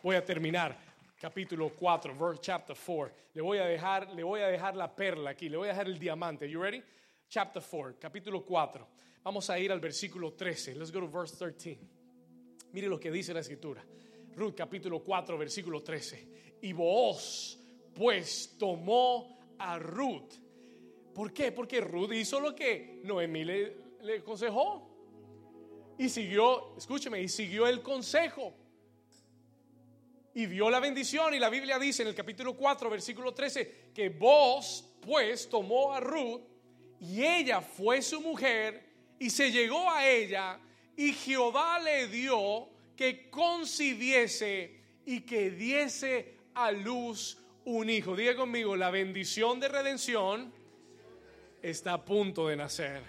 [0.02, 0.95] Voy a terminar
[1.26, 3.12] capítulo 4, verse chapter 4.
[3.34, 5.88] Le voy a dejar, le voy a dejar la perla aquí, le voy a dejar
[5.88, 6.48] el diamante.
[6.48, 6.80] You ready?
[7.28, 8.86] chapter 4, capítulo 4.
[9.24, 10.76] Vamos a ir al versículo 13.
[10.76, 11.80] Let's go to verse 13.
[12.72, 13.84] Mire lo que dice la escritura.
[14.36, 16.28] Ruth capítulo 4, versículo 13.
[16.62, 17.58] Y Booz
[17.92, 20.34] pues tomó a Ruth.
[21.12, 21.50] ¿Por qué?
[21.50, 25.96] Porque Ruth hizo lo que Noemí le, le aconsejó.
[25.98, 28.54] Y siguió, escúcheme, y siguió el consejo.
[30.36, 31.32] Y vio la bendición.
[31.32, 36.00] Y la Biblia dice en el capítulo 4, versículo 13, que vos pues tomó a
[36.00, 36.42] Ruth
[37.00, 38.84] y ella fue su mujer
[39.18, 40.60] y se llegó a ella
[40.94, 48.14] y Jehová le dio que concibiese y que diese a luz un hijo.
[48.14, 50.52] Diga conmigo, la bendición de redención
[51.62, 53.02] está a punto de nacer.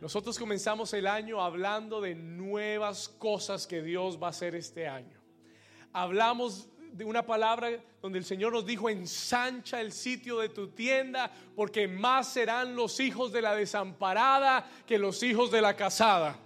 [0.00, 5.25] Nosotros comenzamos el año hablando de nuevas cosas que Dios va a hacer este año.
[5.98, 7.70] Hablamos de una palabra
[8.02, 13.00] donde el Señor nos dijo, ensancha el sitio de tu tienda, porque más serán los
[13.00, 16.38] hijos de la desamparada que los hijos de la casada.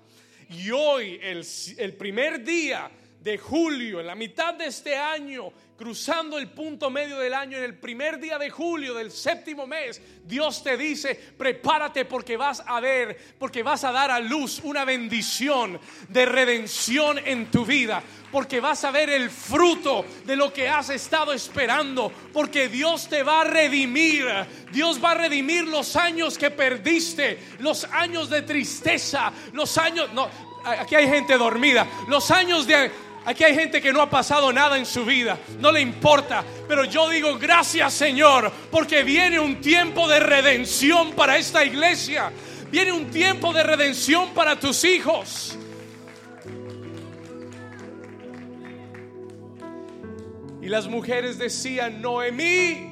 [0.50, 1.44] Y hoy, el,
[1.78, 7.16] el primer día de julio, en la mitad de este año, cruzando el punto medio
[7.16, 12.04] del año, en el primer día de julio del séptimo mes, Dios te dice, prepárate
[12.04, 15.80] porque vas a ver, porque vas a dar a luz una bendición
[16.10, 20.90] de redención en tu vida, porque vas a ver el fruto de lo que has
[20.90, 24.26] estado esperando, porque Dios te va a redimir,
[24.70, 30.28] Dios va a redimir los años que perdiste, los años de tristeza, los años, no,
[30.62, 34.78] aquí hay gente dormida, los años de Aquí hay gente que no ha pasado nada
[34.78, 36.42] en su vida, no le importa.
[36.66, 42.32] Pero yo digo gracias Señor, porque viene un tiempo de redención para esta iglesia.
[42.70, 45.58] Viene un tiempo de redención para tus hijos.
[50.62, 52.90] Y las mujeres decían, Noemí,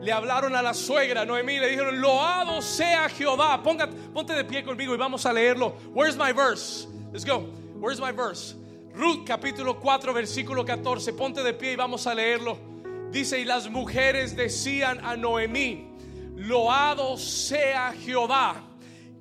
[0.00, 3.62] le hablaron a la suegra, Noemí, le dijeron, loado sea Jehová.
[3.62, 5.76] ponte de pie conmigo y vamos a leerlo.
[5.92, 6.86] Where's my verse?
[7.12, 7.40] Let's go.
[7.78, 8.56] Where's my verse?
[8.94, 11.14] Ruth capítulo 4 versículo 14.
[11.14, 12.58] Ponte de pie y vamos a leerlo.
[13.10, 15.88] Dice, y las mujeres decían a Noemí,
[16.36, 18.64] loado sea Jehová,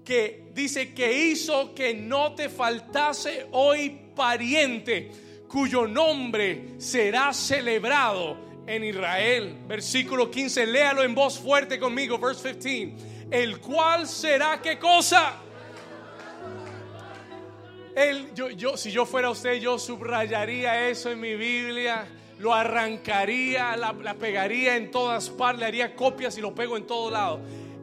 [0.03, 5.11] que dice que hizo que no te faltase hoy pariente,
[5.47, 9.57] cuyo nombre será celebrado en Israel.
[9.67, 12.95] Versículo 15, léalo en voz fuerte conmigo, verse 15.
[13.29, 15.37] El cual será qué cosa?
[18.33, 22.07] Yo, yo, si yo fuera usted, yo subrayaría eso en mi Biblia,
[22.39, 26.87] lo arrancaría, la, la pegaría en todas partes, le haría copias y lo pego en
[26.87, 27.41] todo lado.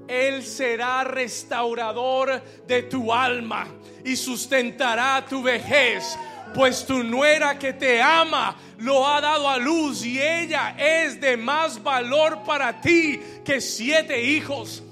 [0.09, 3.67] Él será restaurador de tu alma
[4.05, 6.19] y sustentará tu vejez,
[6.55, 11.37] pues tu nuera que te ama lo ha dado a luz y ella es de
[11.37, 14.83] más valor para ti que siete hijos.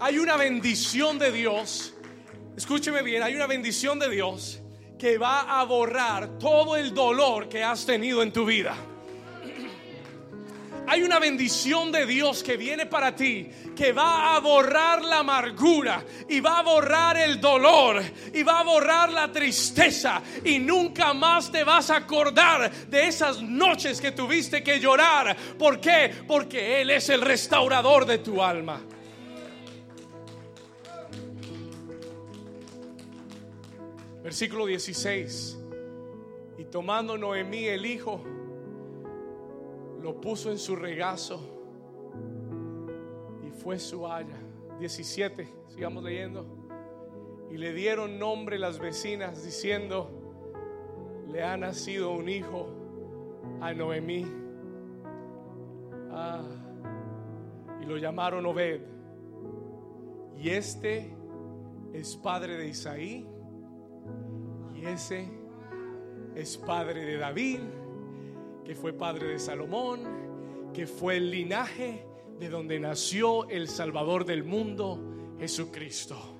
[0.00, 1.91] Hay una bendición de Dios
[2.56, 4.60] escúcheme bien, hay una bendición de Dios
[4.98, 8.76] que va a borrar todo el dolor que has tenido en tu vida.
[10.86, 16.04] Hay una bendición de Dios que viene para ti, que va a borrar la amargura
[16.28, 18.02] y va a borrar el dolor
[18.34, 23.40] y va a borrar la tristeza y nunca más te vas a acordar de esas
[23.40, 25.36] noches que tuviste que llorar.
[25.58, 26.12] ¿Por qué?
[26.26, 28.82] Porque Él es el restaurador de tu alma.
[34.22, 35.58] Versículo 16.
[36.58, 38.20] Y tomando Noemí el hijo,
[40.00, 41.40] lo puso en su regazo
[43.44, 44.38] y fue su haya.
[44.78, 46.46] 17, sigamos leyendo.
[47.50, 50.10] Y le dieron nombre las vecinas diciendo,
[51.28, 52.68] le ha nacido un hijo
[53.60, 54.24] a Noemí.
[56.12, 56.42] Ah,
[57.80, 58.82] y lo llamaron Obed.
[60.38, 61.12] Y este
[61.92, 63.31] es padre de Isaí
[64.86, 65.28] ese
[66.34, 67.60] es padre de David,
[68.64, 70.00] que fue padre de Salomón,
[70.72, 72.04] que fue el linaje
[72.38, 75.00] de donde nació el Salvador del mundo,
[75.38, 76.31] Jesucristo.